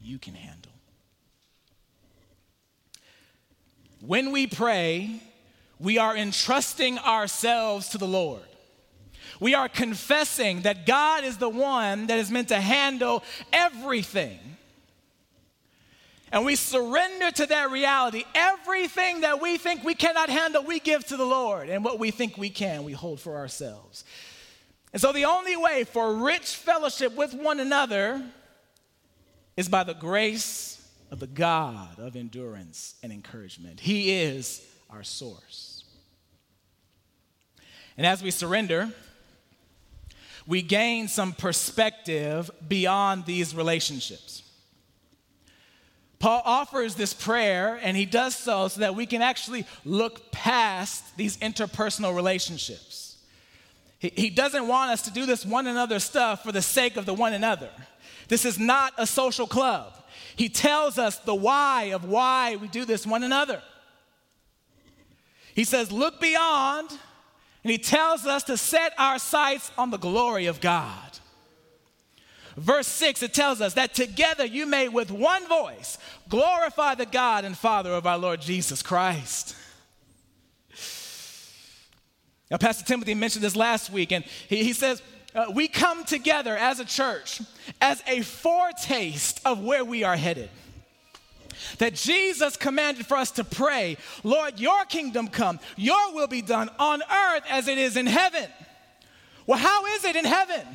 you 0.00 0.18
can 0.18 0.34
handle. 0.34 0.72
When 4.00 4.30
we 4.32 4.46
pray, 4.46 5.20
we 5.78 5.98
are 5.98 6.16
entrusting 6.16 6.98
ourselves 6.98 7.88
to 7.90 7.98
the 7.98 8.06
Lord. 8.06 8.47
We 9.40 9.54
are 9.54 9.68
confessing 9.68 10.62
that 10.62 10.86
God 10.86 11.24
is 11.24 11.36
the 11.36 11.48
one 11.48 12.08
that 12.08 12.18
is 12.18 12.30
meant 12.30 12.48
to 12.48 12.60
handle 12.60 13.22
everything. 13.52 14.38
And 16.30 16.44
we 16.44 16.56
surrender 16.56 17.30
to 17.30 17.46
that 17.46 17.70
reality. 17.70 18.24
Everything 18.34 19.22
that 19.22 19.40
we 19.40 19.56
think 19.56 19.82
we 19.82 19.94
cannot 19.94 20.28
handle, 20.28 20.62
we 20.62 20.78
give 20.78 21.06
to 21.06 21.16
the 21.16 21.24
Lord. 21.24 21.68
And 21.68 21.84
what 21.84 21.98
we 21.98 22.10
think 22.10 22.36
we 22.36 22.50
can, 22.50 22.84
we 22.84 22.92
hold 22.92 23.20
for 23.20 23.36
ourselves. 23.36 24.04
And 24.92 25.00
so 25.00 25.12
the 25.12 25.24
only 25.24 25.56
way 25.56 25.84
for 25.84 26.14
rich 26.14 26.54
fellowship 26.54 27.14
with 27.14 27.32
one 27.34 27.60
another 27.60 28.22
is 29.56 29.68
by 29.68 29.84
the 29.84 29.94
grace 29.94 30.86
of 31.10 31.20
the 31.20 31.26
God 31.26 31.98
of 31.98 32.16
endurance 32.16 32.94
and 33.02 33.12
encouragement. 33.12 33.80
He 33.80 34.12
is 34.12 34.62
our 34.90 35.02
source. 35.02 35.84
And 37.96 38.06
as 38.06 38.22
we 38.22 38.30
surrender, 38.30 38.92
we 40.48 40.62
gain 40.62 41.08
some 41.08 41.34
perspective 41.34 42.50
beyond 42.66 43.26
these 43.26 43.54
relationships. 43.54 44.42
Paul 46.18 46.40
offers 46.42 46.94
this 46.94 47.12
prayer, 47.12 47.78
and 47.82 47.94
he 47.94 48.06
does 48.06 48.34
so 48.34 48.66
so 48.68 48.80
that 48.80 48.94
we 48.94 49.04
can 49.04 49.20
actually 49.20 49.66
look 49.84 50.32
past 50.32 51.16
these 51.18 51.36
interpersonal 51.36 52.16
relationships. 52.16 53.18
He, 53.98 54.10
he 54.16 54.30
doesn't 54.30 54.66
want 54.66 54.90
us 54.90 55.02
to 55.02 55.12
do 55.12 55.26
this 55.26 55.44
one 55.44 55.66
another 55.66 55.98
stuff 55.98 56.42
for 56.42 56.50
the 56.50 56.62
sake 56.62 56.96
of 56.96 57.04
the 57.04 57.14
one 57.14 57.34
another. 57.34 57.70
This 58.28 58.46
is 58.46 58.58
not 58.58 58.94
a 58.96 59.06
social 59.06 59.46
club. 59.46 59.92
He 60.34 60.48
tells 60.48 60.98
us 60.98 61.18
the 61.18 61.34
why 61.34 61.90
of 61.92 62.06
why 62.06 62.56
we 62.56 62.68
do 62.68 62.86
this 62.86 63.06
one 63.06 63.22
another. 63.22 63.62
He 65.54 65.64
says, 65.64 65.92
Look 65.92 66.20
beyond, 66.20 66.90
and 67.68 67.72
he 67.72 67.76
tells 67.76 68.24
us 68.24 68.44
to 68.44 68.56
set 68.56 68.94
our 68.96 69.18
sights 69.18 69.70
on 69.76 69.90
the 69.90 69.98
glory 69.98 70.46
of 70.46 70.58
God. 70.58 71.18
Verse 72.56 72.86
6, 72.86 73.22
it 73.22 73.34
tells 73.34 73.60
us 73.60 73.74
that 73.74 73.92
together 73.92 74.46
you 74.46 74.64
may 74.64 74.88
with 74.88 75.10
one 75.10 75.46
voice 75.46 75.98
glorify 76.30 76.94
the 76.94 77.04
God 77.04 77.44
and 77.44 77.54
Father 77.54 77.92
of 77.92 78.06
our 78.06 78.16
Lord 78.16 78.40
Jesus 78.40 78.80
Christ. 78.80 79.54
Now, 82.50 82.56
Pastor 82.56 82.86
Timothy 82.86 83.12
mentioned 83.12 83.44
this 83.44 83.54
last 83.54 83.92
week, 83.92 84.12
and 84.12 84.24
he, 84.48 84.64
he 84.64 84.72
says, 84.72 85.02
uh, 85.34 85.52
We 85.54 85.68
come 85.68 86.06
together 86.06 86.56
as 86.56 86.80
a 86.80 86.86
church 86.86 87.42
as 87.82 88.02
a 88.06 88.22
foretaste 88.22 89.42
of 89.44 89.62
where 89.62 89.84
we 89.84 90.04
are 90.04 90.16
headed. 90.16 90.48
That 91.78 91.94
Jesus 91.94 92.56
commanded 92.56 93.06
for 93.06 93.16
us 93.16 93.30
to 93.32 93.44
pray, 93.44 93.96
Lord, 94.22 94.58
your 94.58 94.84
kingdom 94.84 95.28
come, 95.28 95.60
your 95.76 96.14
will 96.14 96.26
be 96.26 96.42
done 96.42 96.70
on 96.78 97.02
earth 97.02 97.42
as 97.48 97.68
it 97.68 97.78
is 97.78 97.96
in 97.96 98.06
heaven. 98.06 98.48
Well, 99.46 99.58
how 99.58 99.86
is 99.86 100.04
it 100.04 100.16
in 100.16 100.24
heaven? 100.24 100.66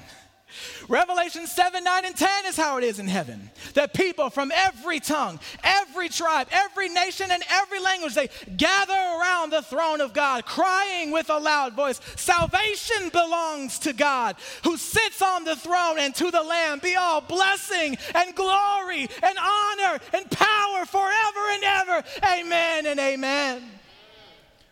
Revelation 0.88 1.48
7, 1.48 1.84
9, 1.84 2.06
and 2.06 2.16
10 2.16 2.46
is 2.46 2.58
how 2.58 2.78
it 2.78 2.84
is 2.84 3.00
in 3.00 3.08
heaven. 3.08 3.50
That 3.74 3.94
people 3.94 4.30
from 4.30 4.52
every 4.54 5.00
tongue, 5.00 5.40
every 5.64 6.10
tribe, 6.10 6.48
every 6.52 6.90
nation, 6.90 7.32
and 7.32 7.44
every 7.50 7.80
language, 7.80 8.16
they 8.16 8.30
gather 8.58 8.94
around 8.94 9.52
the 9.52 9.62
throne 9.62 10.02
of 10.02 10.14
God, 10.14 10.46
crying 10.46 11.12
with 11.12 11.30
a 11.30 11.38
loud 11.38 11.74
voice 11.74 12.00
Salvation 12.16 13.10
belongs 13.10 13.80
to 13.80 13.94
God, 13.94 14.36
who 14.64 14.78
sits 14.78 15.22
on 15.22 15.44
the 15.44 15.56
throne, 15.56 16.00
and 16.00 16.14
to 16.16 16.32
the 16.32 16.44
Lamb 16.44 16.80
be 16.80 16.96
all 16.96 17.22
blessing 17.22 17.98
and 18.16 18.36
glory 18.36 19.10
and 19.22 19.38
honor 19.38 20.00
and 20.14 20.30
power 20.30 20.86
forever 20.86 21.50
and 21.52 21.64
ever. 21.64 22.04
Amen 22.26 22.86
and 22.86 23.00
amen. 23.00 23.64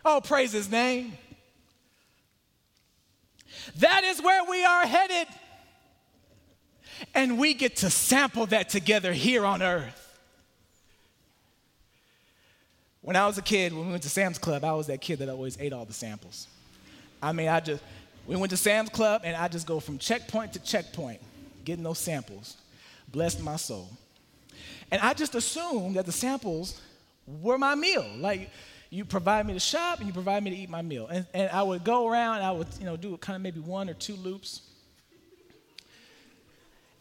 Oh, 0.04 0.22
praise 0.22 0.52
his 0.52 0.70
name. 0.70 1.14
That 3.78 4.04
is 4.04 4.22
where 4.22 4.44
we 4.44 4.64
are 4.64 4.86
headed. 4.86 5.28
And 7.14 7.38
we 7.38 7.54
get 7.54 7.78
to 7.78 7.90
sample 7.90 8.46
that 8.48 8.70
together 8.70 9.14
here 9.14 9.46
on 9.46 9.62
earth. 9.62 9.98
When 13.02 13.16
I 13.16 13.26
was 13.26 13.38
a 13.38 13.42
kid, 13.42 13.74
when 13.74 13.86
we 13.86 13.92
went 13.92 14.04
to 14.04 14.10
Sam's 14.10 14.38
Club, 14.38 14.64
I 14.64 14.74
was 14.74 14.88
that 14.88 15.02
kid 15.02 15.20
that 15.20 15.30
always 15.30 15.58
ate 15.60 15.74
all 15.74 15.86
the 15.86 15.94
samples. 15.94 16.48
I 17.22 17.32
mean, 17.32 17.48
I 17.48 17.60
just, 17.60 17.84
we 18.28 18.36
went 18.36 18.52
to 18.52 18.58
Sam's 18.58 18.90
Club 18.90 19.22
and 19.24 19.36
I 19.36 19.48
just 19.48 19.66
go 19.66 19.80
from 19.80 19.98
checkpoint 19.98 20.54
to 20.54 20.60
checkpoint, 20.60 21.20
getting 21.66 21.84
those 21.84 21.98
samples. 21.98 22.58
Blessed 23.12 23.42
my 23.42 23.56
soul. 23.56 23.90
And 24.92 25.02
I 25.02 25.14
just 25.14 25.34
assumed 25.36 25.96
that 25.96 26.06
the 26.06 26.12
samples 26.12 26.80
were 27.26 27.58
my 27.58 27.76
meal. 27.76 28.06
Like, 28.18 28.50
you 28.92 29.06
provide 29.06 29.48
me 29.48 29.54
to 29.54 29.60
shop 29.60 30.00
and 30.00 30.08
you 30.08 30.14
provide 30.14 30.44
me 30.44 30.52
to 30.52 30.56
eat 30.56 30.70
my 30.70 30.82
meal. 30.82 31.08
And, 31.08 31.26
and 31.34 31.50
I 31.50 31.64
would 31.64 31.84
go 31.84 32.08
around, 32.08 32.42
I 32.42 32.52
would, 32.52 32.68
you 32.78 32.86
know, 32.86 32.98
do 32.98 33.16
kind 33.18 33.36
of 33.36 33.42
maybe 33.42 33.62
one 33.62 33.90
or 33.90 33.94
two 33.94 34.16
loops. 34.16 34.62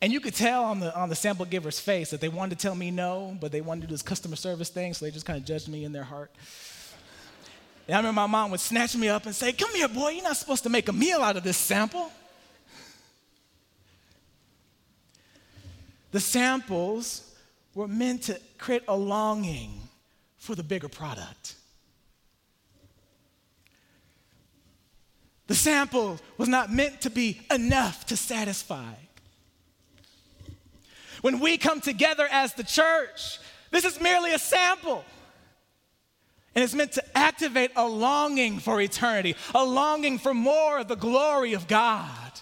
And 0.03 0.13
you 0.13 0.21
could 0.21 0.35
tell 0.35 0.65
on 0.65 0.81
the, 0.81 0.97
on 0.99 1.11
the 1.11 1.15
sample 1.15 1.45
giver's 1.45 1.79
face 1.79 2.11
that 2.11 2.21
they 2.21 2.29
wanted 2.29 2.59
to 2.59 2.63
tell 2.63 2.75
me 2.75 2.91
no, 2.91 3.37
but 3.39 3.53
they 3.53 3.61
wanted 3.61 3.83
to 3.83 3.87
do 3.89 3.95
this 3.95 4.03
customer 4.03 4.37
service 4.37 4.71
thing, 4.71 4.95
so 4.95 5.05
they 5.05 5.11
just 5.11 5.27
kind 5.27 5.39
of 5.39 5.45
judged 5.45 5.69
me 5.69 5.85
in 5.85 5.93
their 5.93 6.05
heart. 6.05 6.31
And 7.87 7.97
I 7.97 7.99
remember 7.99 8.21
my 8.21 8.27
mom 8.27 8.51
would 8.53 8.61
snatch 8.61 8.97
me 8.97 9.09
up 9.09 9.27
and 9.27 9.35
say, 9.35 9.53
Come 9.53 9.75
here, 9.75 9.89
boy, 9.89 10.11
you're 10.11 10.23
not 10.23 10.37
supposed 10.37 10.63
to 10.63 10.71
make 10.71 10.89
a 10.89 10.93
meal 10.93 11.21
out 11.21 11.37
of 11.37 11.43
this 11.43 11.57
sample. 11.57 12.11
The 16.13 16.21
samples 16.21 17.35
were 17.75 17.89
meant 17.89 18.23
to 18.25 18.41
create 18.59 18.83
a 18.89 18.97
longing 18.97 19.81
for 20.39 20.55
the 20.55 20.63
bigger 20.63 20.89
product. 20.89 21.57
The 25.47 25.55
sample 25.55 26.19
was 26.39 26.49
not 26.49 26.73
meant 26.73 27.01
to 27.03 27.11
be 27.11 27.41
enough 27.53 28.07
to 28.07 28.17
satisfy. 28.17 28.95
When 31.21 31.41
we 31.41 31.59
come 31.59 31.81
together 31.81 32.27
as 32.31 32.55
the 32.55 32.65
church, 32.65 33.39
this 33.71 33.85
is 33.85 34.01
merely 34.01 34.33
a 34.33 34.39
sample. 34.39 35.05
And 36.55 36.65
it's 36.65 36.75
meant 36.75 36.93
to 36.93 37.17
activate 37.17 37.71
a 37.77 37.87
longing 37.87 38.59
for 38.59 38.81
eternity, 38.81 39.37
a 39.55 39.65
longing 39.65 40.19
for 40.19 40.35
more 40.35 40.79
of 40.79 40.89
the 40.89 40.97
glory 40.97 41.53
of 41.53 41.69
God. 41.69 42.33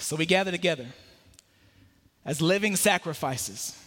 So 0.00 0.16
we 0.16 0.26
gather 0.26 0.50
together 0.50 0.86
as 2.24 2.40
living 2.42 2.76
sacrifices 2.76 3.78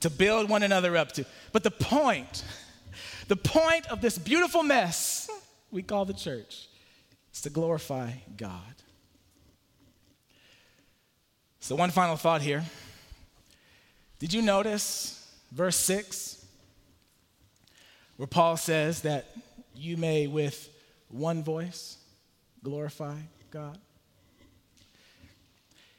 to 0.00 0.10
build 0.10 0.48
one 0.48 0.62
another 0.62 0.96
up 0.96 1.12
to. 1.12 1.24
But 1.52 1.62
the 1.62 1.70
point, 1.70 2.44
the 3.28 3.36
point 3.36 3.86
of 3.86 4.00
this 4.00 4.18
beautiful 4.18 4.62
mess 4.62 5.30
we 5.70 5.82
call 5.82 6.04
the 6.04 6.14
church 6.14 6.68
is 7.34 7.40
to 7.42 7.50
glorify 7.50 8.12
God. 8.36 8.60
So, 11.60 11.74
one 11.74 11.90
final 11.90 12.16
thought 12.16 12.42
here. 12.42 12.64
Did 14.18 14.32
you 14.32 14.42
notice 14.42 15.32
verse 15.50 15.76
6 15.76 16.44
where 18.16 18.26
Paul 18.26 18.56
says 18.56 19.02
that 19.02 19.26
you 19.74 19.96
may 19.96 20.26
with 20.26 20.68
one 21.08 21.42
voice 21.42 21.98
glorify 22.62 23.16
God? 23.50 23.78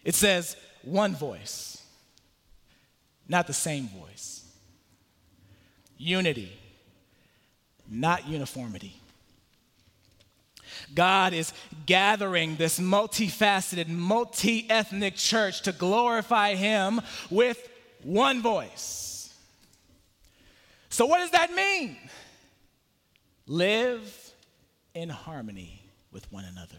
It 0.04 0.16
says 0.16 0.56
one 0.84 1.16
voice, 1.16 1.84
not 3.28 3.48
the 3.48 3.54
same 3.54 3.90
voice. 3.90 4.44
Unity, 5.98 6.52
not 7.90 8.28
uniformity. 8.28 9.02
God 10.94 11.34
is 11.34 11.54
gathering 11.86 12.56
this 12.56 12.80
multifaceted, 12.80 13.88
multi 13.88 14.70
ethnic 14.70 15.16
church 15.16 15.62
to 15.64 15.72
glorify 15.72 16.56
Him 16.56 17.02
with 17.30 17.70
one 18.04 18.42
voice. 18.42 19.34
So, 20.90 21.06
what 21.06 21.18
does 21.18 21.32
that 21.32 21.54
mean? 21.54 21.98
Live 23.48 24.34
in 24.94 25.10
harmony 25.10 25.82
with 26.12 26.32
one 26.32 26.46
another. 26.46 26.78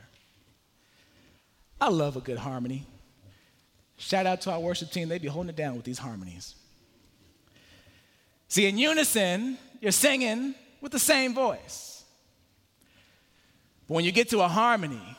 I 1.81 1.91
love 1.91 2.17
a 2.17 2.21
good 2.21 2.39
harmony. 2.39 2.87
Shout 3.99 4.27
out 4.27 4.41
to 4.43 4.53
our 4.53 4.61
worship 4.61 4.91
team, 4.91 5.09
they 5.09 5.19
be 5.19 5.29
holding 5.29 5.51
it 5.51 5.57
down 5.57 5.77
with 5.77 5.85
these 5.85 5.99
harmonies. 5.99 6.55
See, 8.49 8.67
in 8.67 8.79
unison, 8.79 9.59
you're 9.81 9.93
singing 9.93 10.55
with 10.81 10.93
the 10.93 10.99
same 10.99 11.35
voice. 11.35 11.86
But 13.89 13.95
when 13.95 14.05
you 14.05 14.13
get 14.13 14.29
to 14.31 14.41
a 14.41 14.49
harmony, 14.49 15.17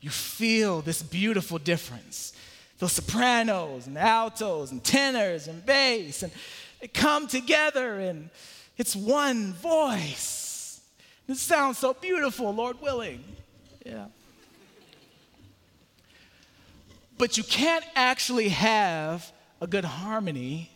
you 0.00 0.10
feel 0.10 0.82
this 0.82 1.02
beautiful 1.02 1.58
difference. 1.58 2.32
Those 2.78 2.92
sopranos 2.92 3.86
and 3.86 3.96
altos 3.96 4.70
and 4.70 4.84
tenors 4.84 5.48
and 5.48 5.64
bass, 5.64 6.22
and 6.22 6.32
they 6.80 6.88
come 6.88 7.26
together 7.26 7.98
and 7.98 8.28
it's 8.76 8.94
one 8.94 9.54
voice. 9.54 10.80
It 11.28 11.36
sounds 11.36 11.78
so 11.78 11.94
beautiful, 11.94 12.54
Lord 12.54 12.80
willing. 12.80 13.24
Yeah. 13.84 14.06
But 17.18 17.38
you 17.38 17.44
can't 17.44 17.84
actually 17.94 18.50
have 18.50 19.32
a 19.60 19.66
good 19.66 19.84
harmony 19.84 20.70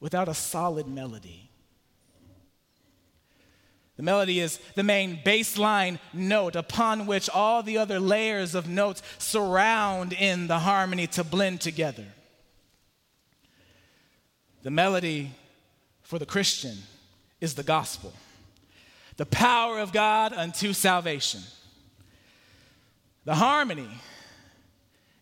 without 0.00 0.28
a 0.28 0.34
solid 0.34 0.88
melody. 0.88 1.47
The 3.98 4.04
melody 4.04 4.38
is 4.38 4.60
the 4.76 4.84
main 4.84 5.18
baseline 5.24 5.98
note 6.12 6.54
upon 6.54 7.06
which 7.06 7.28
all 7.28 7.64
the 7.64 7.78
other 7.78 7.98
layers 7.98 8.54
of 8.54 8.68
notes 8.68 9.02
surround 9.18 10.12
in 10.12 10.46
the 10.46 10.60
harmony 10.60 11.08
to 11.08 11.24
blend 11.24 11.60
together. 11.60 12.06
The 14.62 14.70
melody 14.70 15.32
for 16.02 16.20
the 16.20 16.26
Christian 16.26 16.78
is 17.40 17.54
the 17.54 17.64
gospel, 17.64 18.12
the 19.16 19.26
power 19.26 19.80
of 19.80 19.92
God 19.92 20.32
unto 20.32 20.72
salvation. 20.72 21.40
The 23.24 23.34
harmony 23.34 23.88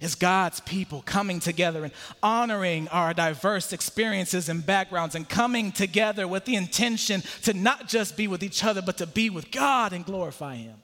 is 0.00 0.14
God's 0.14 0.60
people 0.60 1.02
coming 1.06 1.40
together 1.40 1.84
and 1.84 1.92
honoring 2.22 2.86
our 2.88 3.14
diverse 3.14 3.72
experiences 3.72 4.48
and 4.48 4.64
backgrounds 4.64 5.14
and 5.14 5.26
coming 5.28 5.72
together 5.72 6.28
with 6.28 6.44
the 6.44 6.54
intention 6.54 7.22
to 7.42 7.54
not 7.54 7.88
just 7.88 8.16
be 8.16 8.28
with 8.28 8.42
each 8.42 8.62
other, 8.62 8.82
but 8.82 8.98
to 8.98 9.06
be 9.06 9.30
with 9.30 9.50
God 9.50 9.92
and 9.92 10.04
glorify 10.04 10.56
Him. 10.56 10.76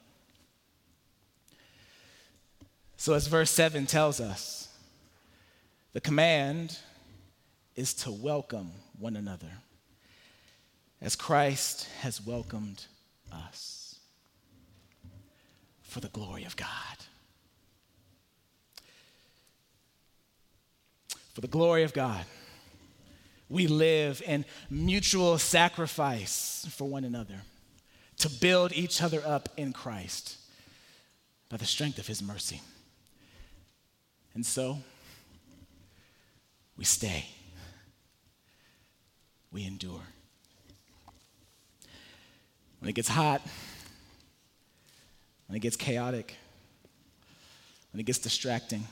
So, 2.97 3.13
as 3.13 3.27
verse 3.27 3.51
7 3.51 3.85
tells 3.85 4.19
us, 4.19 4.69
the 5.91 6.01
command 6.01 6.79
is 7.75 7.93
to 7.95 8.11
welcome 8.11 8.71
one 8.97 9.15
another 9.15 9.51
as 11.01 11.15
Christ 11.15 11.87
has 11.99 12.25
welcomed 12.25 12.85
us 13.31 13.99
for 15.81 15.99
the 15.99 16.07
glory 16.07 16.45
of 16.45 16.55
God. 16.55 16.67
For 21.33 21.41
the 21.41 21.47
glory 21.47 21.83
of 21.83 21.93
God. 21.93 22.25
We 23.49 23.67
live 23.67 24.21
in 24.25 24.45
mutual 24.69 25.37
sacrifice 25.37 26.65
for 26.71 26.87
one 26.87 27.03
another 27.03 27.41
to 28.17 28.29
build 28.29 28.71
each 28.73 29.01
other 29.01 29.21
up 29.25 29.49
in 29.57 29.73
Christ 29.73 30.37
by 31.49 31.57
the 31.57 31.65
strength 31.65 31.99
of 31.99 32.07
his 32.07 32.21
mercy. 32.21 32.61
And 34.33 34.45
so, 34.45 34.79
we 36.77 36.85
stay, 36.85 37.25
we 39.51 39.65
endure. 39.65 40.01
When 42.79 42.89
it 42.89 42.93
gets 42.93 43.09
hot, 43.09 43.41
when 45.47 45.55
it 45.55 45.59
gets 45.59 45.75
chaotic, 45.75 46.35
when 47.91 47.99
it 47.99 48.03
gets 48.03 48.17
distracting, 48.17 48.87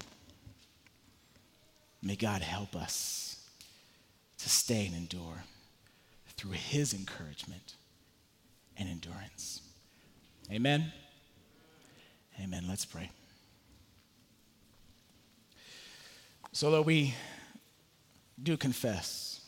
May 2.12 2.18
God 2.18 2.42
help 2.42 2.76
us 2.76 3.38
to 4.40 4.50
stay 4.50 4.86
and 4.86 4.94
endure 4.94 5.46
through 6.36 6.52
His 6.52 6.94
encouragement 6.94 7.76
and 8.76 8.90
endurance. 8.90 9.62
Amen. 10.52 10.92
Amen. 12.38 12.66
Let's 12.68 12.84
pray. 12.84 13.10
So, 16.52 16.70
Lord, 16.70 16.86
we 16.86 17.14
do 18.44 18.58
confess 18.58 19.40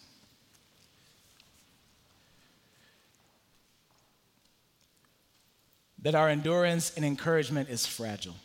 that 6.02 6.16
our 6.16 6.30
endurance 6.30 6.94
and 6.96 7.04
encouragement 7.04 7.68
is 7.68 7.86
fragile. 7.86 8.36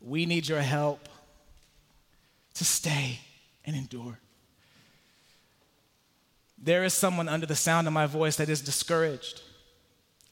We 0.00 0.24
need 0.24 0.46
your 0.46 0.60
help 0.60 1.08
to 2.54 2.64
stay 2.64 3.20
and 3.64 3.76
endure. 3.76 4.18
There 6.58 6.84
is 6.84 6.94
someone 6.94 7.28
under 7.28 7.46
the 7.46 7.56
sound 7.56 7.86
of 7.86 7.92
my 7.92 8.06
voice 8.06 8.36
that 8.36 8.48
is 8.48 8.60
discouraged, 8.60 9.42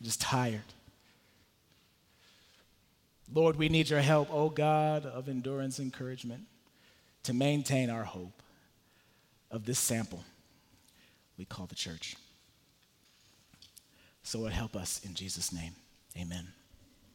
just 0.01 0.21
tired. 0.21 0.61
Lord, 3.33 3.57
we 3.57 3.69
need 3.69 3.91
your 3.91 4.01
help, 4.01 4.33
O 4.33 4.45
oh 4.45 4.49
God 4.49 5.07
of 5.07 5.29
endurance 5.29 5.79
encouragement, 5.79 6.43
to 7.25 7.33
maintain 7.33 7.91
our 7.91 8.05
hope 8.05 8.43
of 9.51 9.65
this 9.65 9.79
sample 9.79 10.25
we 11.41 11.47
call 11.47 11.65
the 11.65 11.75
church. 11.75 12.17
So, 14.23 14.41
Lord, 14.41 14.53
help 14.53 14.77
us 14.77 15.01
in 15.05 15.15
Jesus' 15.15 15.53
name. 15.53 15.73
Amen. 16.19 16.53